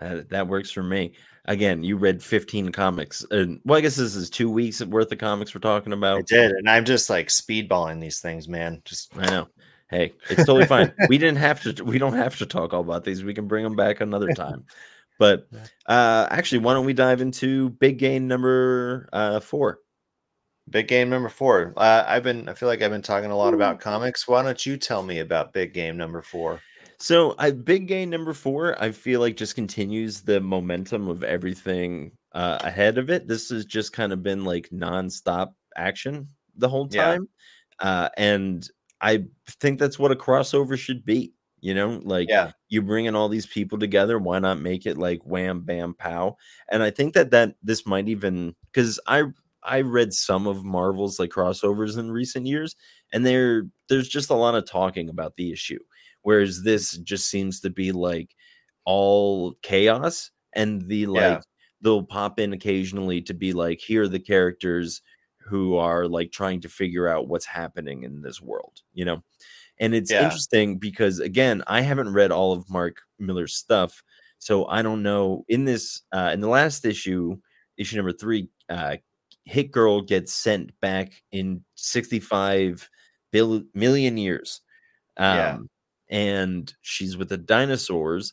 [0.00, 1.14] Uh, that works for me.
[1.48, 3.24] Again, you read 15 comics.
[3.30, 6.18] And well, I guess this is two weeks worth of comics we're talking about.
[6.18, 8.82] I did, and I'm just like speedballing these things, man.
[8.84, 9.48] Just I know.
[9.88, 10.92] Hey, it's totally fine.
[11.08, 11.82] We didn't have to.
[11.82, 13.24] We don't have to talk all about these.
[13.24, 14.66] We can bring them back another time.
[15.18, 15.48] But
[15.86, 19.80] uh, actually, why don't we dive into big game number uh, four?
[20.68, 21.72] Big game number four.
[21.78, 22.46] Uh, I've been.
[22.48, 24.28] I feel like I've been talking a lot about comics.
[24.28, 26.60] Why don't you tell me about big game number four?
[27.00, 28.80] So, I big game number four.
[28.82, 33.28] I feel like just continues the momentum of everything uh, ahead of it.
[33.28, 36.88] This has just kind of been like nonstop action the whole Yeah.
[36.88, 37.28] time,
[37.80, 38.68] uh, and
[39.00, 39.26] I
[39.60, 41.34] think that's what a crossover should be.
[41.60, 44.98] You know, like Yeah, you bring in all these people together why not make it
[44.98, 46.36] like wham bam pow
[46.70, 49.24] and i think that that this might even because i
[49.62, 52.76] i read some of marvel's like crossovers in recent years
[53.12, 55.78] and there there's just a lot of talking about the issue
[56.28, 58.34] whereas this just seems to be like
[58.84, 61.40] all chaos and the like Yeah.
[61.80, 65.00] they'll pop in occasionally to be like here are the characters
[65.38, 69.22] who are like trying to figure out what's happening in this world you know
[69.80, 70.24] and it's Yeah.
[70.24, 74.02] interesting because again i haven't read all of Mark Millar's stuff
[74.38, 77.38] so i don't know in this uh in the last issue
[77.78, 78.96] issue number three uh
[79.44, 82.86] hit girl gets sent back in 65
[83.32, 84.60] bill- million years
[85.16, 85.58] um Yeah.
[86.10, 88.32] And she's with the dinosaurs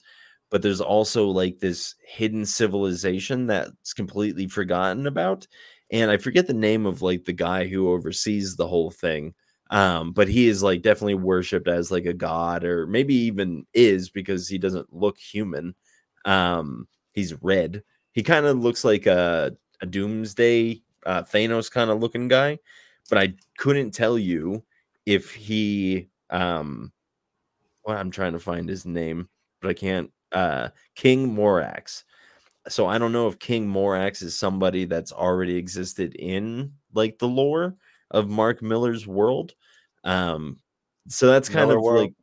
[0.51, 5.47] but there's also like this hidden civilization that's completely forgotten about
[5.91, 9.33] and i forget the name of like the guy who oversees the whole thing
[9.71, 14.09] um but he is like definitely worshipped as like a god or maybe even is
[14.09, 15.73] because he doesn't look human
[16.25, 17.81] um he's red.
[18.11, 22.57] He kind of looks like a, a doomsday uh thanos kind of looking guy
[23.09, 24.63] but i couldn't tell you
[25.05, 26.91] if he um
[27.87, 29.27] i'm trying to find his name
[29.61, 32.03] but i can't uh king morax
[32.67, 37.27] so i don't know if king morax is somebody that's already existed in like the
[37.27, 37.75] lore
[38.11, 39.53] of Mark Millar's world
[40.03, 40.59] um
[41.07, 42.01] so that's kind Millar of world.
[42.05, 42.13] like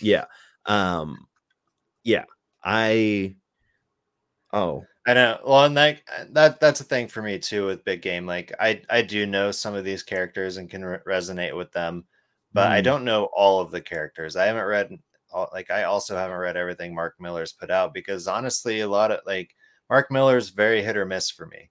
[0.00, 0.24] yeah
[0.66, 1.26] um
[2.04, 2.24] yeah
[2.64, 3.34] i
[4.52, 5.38] oh I know.
[5.46, 6.00] Well, and that
[6.30, 8.26] that that's a thing for me too with big game.
[8.26, 12.06] Like I I do know some of these characters and can re- resonate with them,
[12.52, 12.84] but I Mm.
[12.84, 14.34] don't know all of the characters.
[14.34, 14.90] I haven't read
[15.52, 19.20] like I also haven't read everything Mark Millar's put out because honestly, a lot of
[19.26, 19.54] like
[19.90, 21.70] Mark Millar's very hit or miss for me.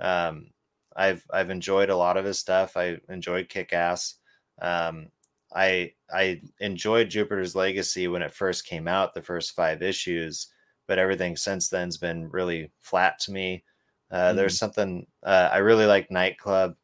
[0.00, 0.50] Um,
[0.96, 2.76] I've I've enjoyed a lot of his stuff.
[2.76, 4.16] I enjoyed Kick Ass.
[4.60, 5.08] Um,
[5.54, 10.48] I I enjoyed Jupiter's Legacy when it first came out, the first five issues,
[10.86, 13.64] but everything since then's been really flat to me.
[14.10, 16.76] Uh, There's something uh, I really like Nightclub.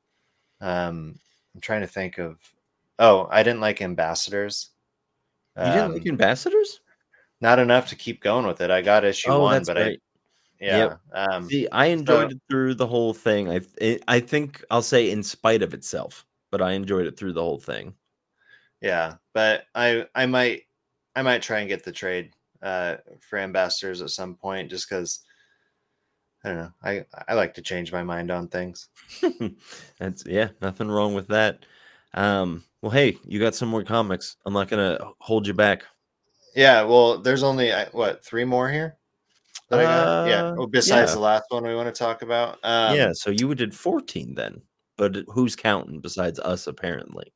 [0.61, 1.18] Um,
[1.55, 2.39] I'm trying to think of.
[2.99, 4.70] Oh, I didn't like Ambassadors.
[5.59, 6.80] You didn't Um, like ambassadors
[7.40, 8.70] not enough to keep going with it.
[8.70, 9.98] I got issue oh one, that's but right
[10.61, 10.96] I yeah.
[11.12, 13.50] Um, See, I enjoyed so- it through the whole thing.
[13.50, 17.34] I th- I think I'll say in spite of itself, but I enjoyed it through
[17.34, 17.94] the whole thing.
[18.80, 20.62] Yeah, but I I might
[21.14, 22.32] I might try and get the trade
[22.62, 25.20] uh for ambassadors at some point just because
[26.42, 26.72] I don't know.
[26.82, 28.88] I I like to change my mind on things.
[29.98, 31.66] That's yeah, nothing wrong with that.
[32.17, 34.37] Um, well, hey, you got some more comics.
[34.47, 35.85] I'm not gonna hold you back.
[36.55, 38.97] Yeah, well, there's only what three more here.
[39.71, 40.27] that I got?
[40.29, 40.45] yeah.
[40.47, 41.14] Uh, Well, besides yeah.
[41.17, 42.59] the last one we want to talk about.
[42.62, 44.62] Um, yeah, so you did 14 then,
[44.97, 47.33] but who's counting besides us apparently?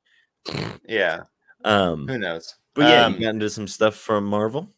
[0.88, 1.24] Yeah.
[1.64, 2.54] Um, Who knows?
[2.74, 4.72] but yeah, Um, you got into some stuff from Marvel.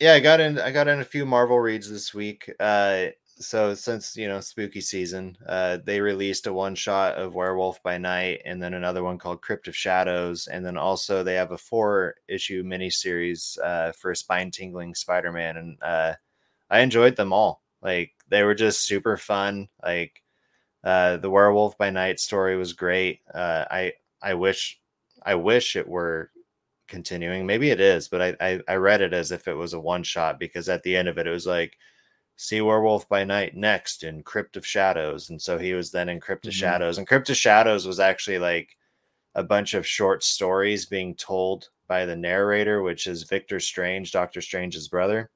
[0.00, 3.06] yeah i got in i got in a few marvel reads this week uh
[3.40, 7.96] so since you know spooky season uh they released a one shot of werewolf by
[7.96, 11.56] night and then another one called crypt of shadows and then also they have a
[11.58, 16.12] four issue miniseries uh for spine tingling spider-man and uh
[16.70, 17.62] i enjoyed them all.
[17.82, 19.68] Like they were just super fun.
[19.84, 20.22] Like
[20.84, 23.20] uh the werewolf by night story was great.
[23.34, 24.80] Uh i i wish
[25.24, 26.30] i wish it were
[26.88, 27.46] continuing.
[27.46, 30.02] Maybe it is, but I, I I read it as if it was a one
[30.02, 31.76] shot because at the end of it, it was like
[32.40, 36.18] see werewolf by night next in crypt of shadows and so he was then in
[36.18, 36.56] crypt of Mhm.
[36.56, 38.76] shadows and crypt of shadows was actually like
[39.34, 44.40] a bunch of short stories being told by the narrator which is victor strange doctor
[44.40, 45.30] strange's brother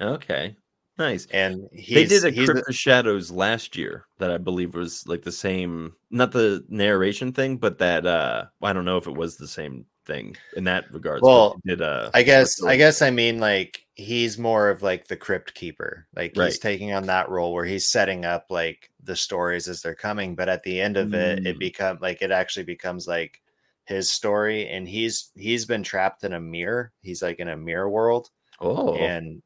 [0.00, 0.54] Okay,
[0.98, 1.26] nice.
[1.30, 5.22] and he's, they did a Crypt of Shadows last year that I believe was like
[5.22, 9.36] the same, not the narration thing, but that uh I don't know if it was
[9.36, 11.22] the same thing in that regard.
[11.22, 12.62] Well, did uh I guess.
[12.62, 16.06] I guess I mean like he's more of like the crypt keeper.
[16.16, 16.46] Like Right.
[16.46, 20.34] he's taking on that role where he's setting up like the stories as they're coming,
[20.34, 21.60] but at the end of it it Mm.
[21.60, 23.40] become like it actually becomes like
[23.84, 26.92] his story and he's he's been trapped in a mirror.
[27.02, 28.30] He's like in a mirror world
[28.60, 29.42] oh, and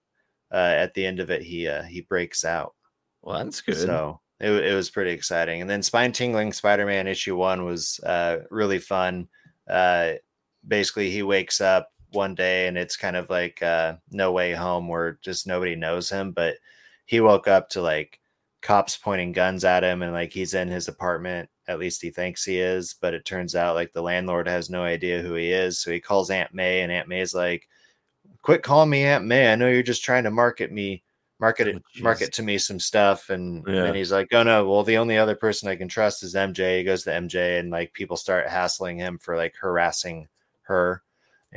[0.52, 2.74] uh at the end of it he uh he breaks out.
[3.22, 3.76] well, that's good.
[3.76, 5.61] So it, it was pretty exciting.
[5.62, 9.28] And then Spine Tingling Spider Man issue one was uh, really fun.
[9.68, 10.14] Uh,
[10.67, 14.89] basically, he wakes up one day and it's kind of like uh, No Way Home
[14.89, 16.33] where just nobody knows him.
[16.33, 16.57] But
[17.07, 18.21] he woke up to like
[18.62, 21.49] cops pointing guns at him and like he's in his apartment.
[21.69, 22.95] At least he thinks he is.
[23.01, 25.79] But it turns out like the landlord has no idea who he is.
[25.81, 27.69] So he calls Aunt May and Aunt May's like,
[28.43, 29.53] quit calling me Aunt May.
[29.53, 31.03] I know you're just trying to market me,
[31.41, 33.31] market it, Oh, market to me some stuff.
[33.31, 33.83] And Yeah.
[33.83, 36.79] then he's like, oh no, well, the only other person I can trust is MJ.
[36.79, 40.29] He goes to MJ and like people start hassling him for like harassing
[40.65, 41.03] her.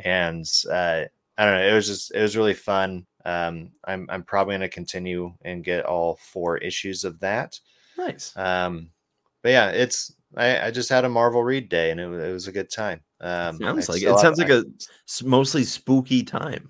[0.04, 1.04] And uh,
[1.38, 1.68] I don't know.
[1.68, 3.06] It was just, it was really fun.
[3.26, 7.60] Um, I'm, I'm probably going to continue and get all four issues of that.
[7.98, 8.36] nice.
[8.38, 8.90] Um,
[9.44, 12.32] but yeah, it's, I, I just had a Marvel read day and it, was- it
[12.32, 13.02] was a good time.
[13.20, 14.64] Um, sounds I like it sounds like a
[15.24, 16.70] mostly spooky time.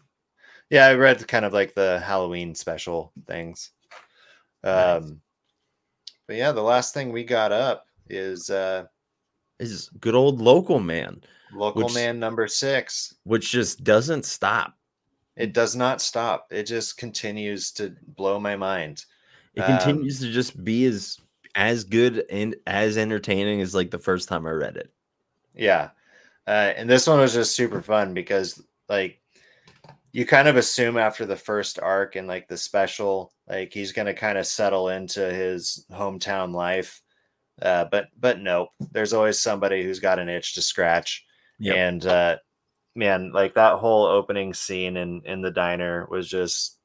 [0.69, 3.71] yeah, I read kind of like the Halloween special things.
[4.63, 5.01] Nice.
[5.03, 5.21] Um,
[6.25, 8.85] but yeah, the last thing we got up is uh,
[9.59, 13.15] Is good old local man, local Which- man number six.
[13.23, 14.75] which just doesn't stop.
[15.35, 16.47] It does not stop.
[16.51, 19.05] It just continues to blow my mind.
[19.55, 21.17] It Um, continues to just be as
[21.55, 24.91] as good and as entertaining as like the first time I read it.
[25.55, 25.89] Yeah.
[26.45, 29.19] Uh, and this one was just super fun because like
[30.11, 34.13] you kind of assume after the first arc and like the special, like he's gonna
[34.13, 37.01] kind of settle into his hometown life.
[37.61, 38.69] Uh, but but nope.
[38.91, 41.25] There's always somebody who's got an itch to scratch.
[41.59, 41.75] Yep.
[41.75, 42.37] And uh
[42.95, 46.77] man, like that whole opening scene in in the diner was just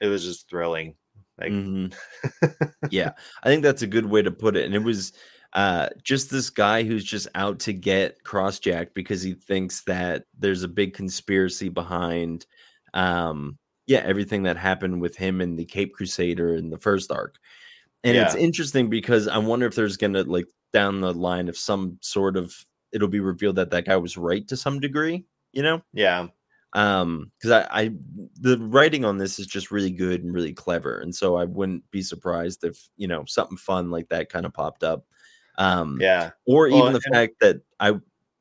[0.00, 0.94] it was just thrilling.
[1.38, 1.94] Like Mhm.
[2.90, 3.12] yeah,
[3.42, 4.64] I think that's a good way to put it.
[4.64, 5.12] And it was
[5.54, 10.62] uh, just this guy who's just out to get Crossjack because he thinks that there's
[10.62, 12.44] a big conspiracy behind,
[12.92, 17.36] um, yeah, everything that happened with him and the Cape Crusader in the first arc.
[18.04, 21.98] And it's interesting because I wonder if there's gonna like down the line if some
[22.00, 22.54] sort of
[22.92, 26.26] it'll be revealed that that guy was right to some degree, you know yeah.
[26.74, 27.90] um because I, I
[28.40, 31.90] the writing on this is just really good and really clever and so i wouldn't
[31.90, 35.06] be surprised if you know something fun like that kind of popped up
[35.56, 36.30] um Yeah.
[36.46, 37.94] or Well, even the and- fact that i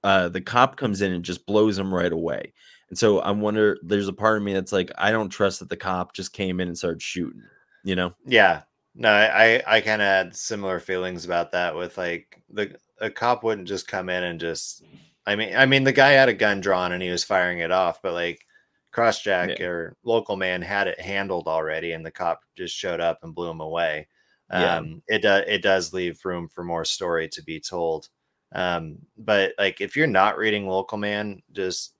[0.03, 2.53] uh the cop comes in and just blows him right away
[2.89, 5.69] and so i wonder there's a part of me that's like i don't trust that
[5.69, 7.41] the cop just came in and started shooting
[7.85, 8.63] you know Yeah.
[8.99, 13.11] No, I I, I kind of had similar feelings about that with like the a
[13.11, 14.83] cop wouldn't just come in and just
[15.27, 17.71] I mean I mean the guy had a gun drawn and he was firing it
[17.71, 18.43] off, but like
[18.91, 23.35] Crossjack or local man had it handled already and the cop just showed up and
[23.35, 24.07] blew him away.
[24.51, 24.77] Yeah.
[24.77, 28.09] Um it does it does leave room for more story to be told.
[28.53, 31.93] Um but like if you're not reading local man, just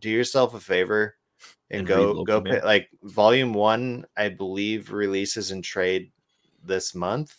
[0.00, 1.16] do yourself a favor
[1.70, 6.10] and, And go go pay, like volume 1 I believe releases in trade
[6.66, 7.34] this month.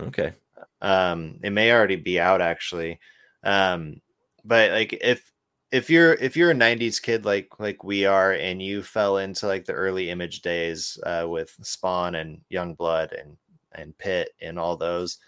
[0.00, 0.32] Okay.
[0.80, 3.00] Um it may already be out actually.
[3.42, 4.00] Um
[4.44, 5.32] but like if
[5.70, 9.46] if you're if you're a 90s kid like like we are and you fell into
[9.46, 13.36] like the early image days uh with spawn and Youngblood and
[13.72, 15.18] and Pitt and all those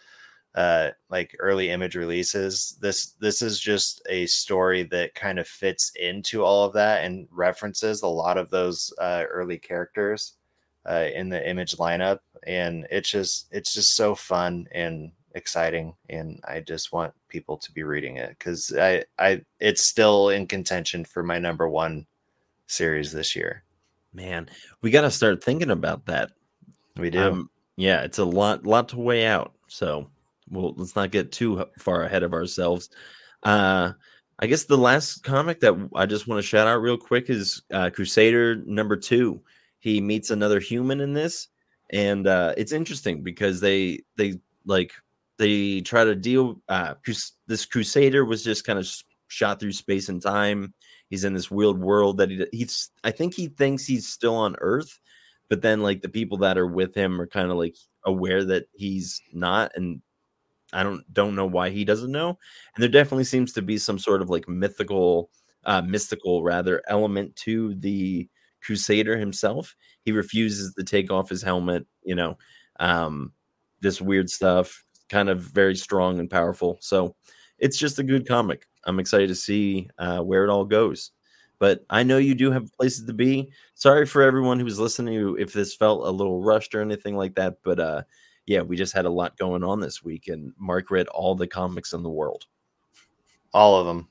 [0.54, 5.92] uh like early image releases this this is just a story that kind of fits
[6.00, 10.34] into all of that and references a lot of those uh early characters
[10.86, 16.40] uh in the image lineup and it's just it's just so fun and exciting and
[16.46, 21.04] i just want people to be reading it because i i it's still in contention
[21.04, 22.06] for my number one
[22.66, 23.64] series this year
[24.12, 24.48] man
[24.80, 26.30] we got to start thinking about that
[26.96, 29.54] we do Um, yeah, it's a lot, lot to weigh out.
[29.68, 30.10] So,
[30.48, 32.90] well, let's not get too far ahead of ourselves.
[33.42, 33.92] Uh,
[34.38, 37.62] I guess the last comic that I just want to shout out real quick is
[37.72, 39.42] uh, Crusader number two.
[39.84, 41.48] He meets another human in this,
[41.92, 44.94] and uh, it's interesting because they they like
[45.36, 46.58] they try to deal.
[46.70, 46.94] Uh,
[47.46, 48.88] this Crusader was just kind of
[49.28, 50.72] shot through space and time.
[51.10, 54.56] he's in this weird world that he he's I think he thinks he's still on
[54.60, 54.98] Earth,
[55.50, 57.76] but then like the people that are with him are kind of like
[58.06, 60.00] aware that he's not and
[60.72, 62.30] I don't don't know why he doesn't know.
[62.74, 65.28] And there definitely seems to be some sort of like mythical
[65.66, 68.28] uh mystical rather element to the
[68.64, 69.76] crusader himself.
[70.02, 72.38] He refuses to take off his helmet, you know.
[72.80, 73.32] Um
[73.80, 76.78] this weird stuff, kind of very strong and powerful.
[76.80, 77.14] So
[77.58, 78.66] it's just a good comic.
[78.84, 81.12] I'm excited to see uh, where it all goes.
[81.58, 83.52] But I know you do have places to be.
[83.74, 87.58] Sorry for everyone who's listening if this felt a little rushed or anything like that.
[87.62, 88.02] But uh,
[88.46, 91.46] yeah, we just had a lot going on this week, and Mark read all the
[91.46, 92.46] comics in the world.
[93.52, 94.08] All of them.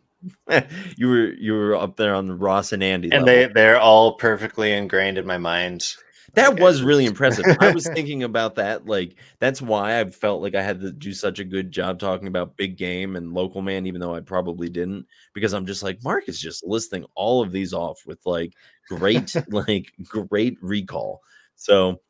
[0.98, 3.48] you were you were up there on the Ross and Andy, and level.
[3.48, 5.96] they they're all perfectly ingrained in my mind.
[6.36, 7.46] That was really impressive.
[7.60, 8.88] I was thinking about that.
[8.88, 12.28] Like, that's why I felt like I had to do such a good job talking
[12.28, 15.06] about big game and local man, even though I probably didn't,
[15.36, 18.54] because I'm just like, Mark is just listing all of these off with like
[18.90, 21.22] great, like great recall.
[21.56, 22.02] So,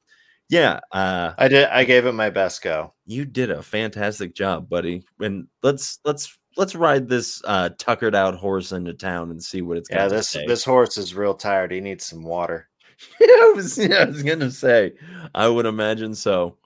[0.48, 1.68] yeah, uh, I did.
[1.68, 2.94] I gave it my best go.
[3.06, 5.04] You did a fantastic job, buddy.
[5.20, 9.78] And let's let's let's ride this uh tuckered out horse into town and see what
[9.78, 9.90] it's.
[9.90, 11.72] Yeah, this this horse is real tired.
[11.72, 12.70] He needs some water.
[13.20, 14.94] yeah, I was, yeah, I was gonna say,
[15.34, 16.58] I would imagine so.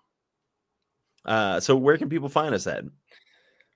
[1.25, 2.85] Uh, so where can people find us at?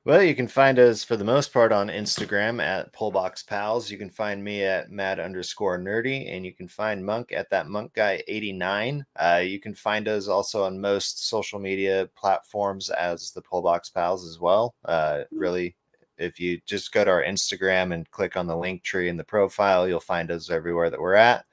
[0.03, 3.91] Well, you can find us for the most part on Instagram at Pullbox Pals.
[3.91, 7.67] You can find me at mad underscore nerdy, and you can find Monk at that
[7.67, 9.05] Monk Guy 89.
[9.15, 14.25] Uh, you can find us also on most social media platforms as the Pullbox Pals
[14.27, 14.73] as well.
[14.85, 15.75] Uh, really,
[16.21, 19.23] if you just go to our Instagram and click on the link tree in the
[19.23, 21.45] profile, you'll find us everywhere that we're at.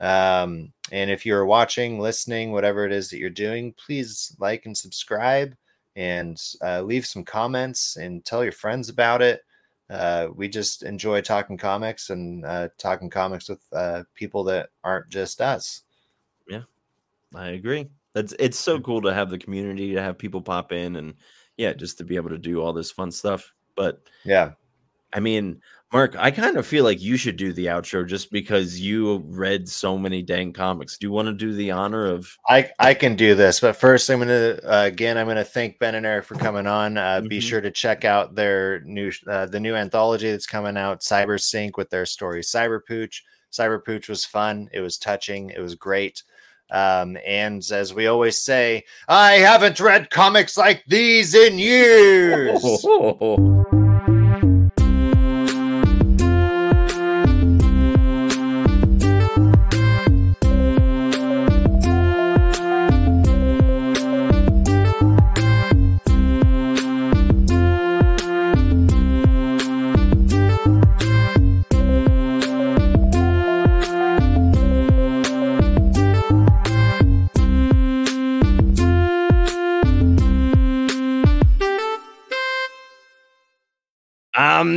[0.00, 4.76] Um, and if you're watching, listening, whatever it is that you're doing, please like and
[4.76, 5.54] subscribe
[5.96, 9.42] and uh, leave some comments and tell your friends about it.
[9.90, 15.08] Uh, we just enjoy talking comics and uh, talking comics with uh, people that aren't
[15.08, 15.82] just us.
[16.48, 16.62] Yeah,
[17.34, 17.88] I agree.
[18.14, 21.14] That's it's so cool to have the community to have people pop in and
[21.56, 23.53] yeah, just to be able to do all this fun stuff.
[23.76, 24.52] But yeah,
[25.12, 25.60] I mean,
[25.92, 29.68] Mark, I kind of feel like you should do the outro just because you read
[29.68, 30.98] so many dang comics.
[30.98, 32.36] Do you want to do the honor of?
[32.48, 35.94] I I can do this, but first I'm gonna uh, again I'm gonna thank Ben
[35.94, 36.96] and Eric for coming on.
[36.98, 37.28] Uh, Mhm.
[37.28, 41.76] Be sure to check out their new uh, the new anthology that's coming out, CyberSync,
[41.76, 43.22] with their story Cyber Pooch.
[43.52, 44.68] Cyber Pooch was fun.
[44.72, 45.50] It was touching.
[45.50, 46.24] It was great.
[46.74, 52.84] Um, and as we always say, I haven't read comics like these in years.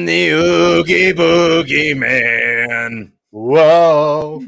[0.05, 3.11] The Oogie Boogie Man.
[3.31, 4.43] Whoa.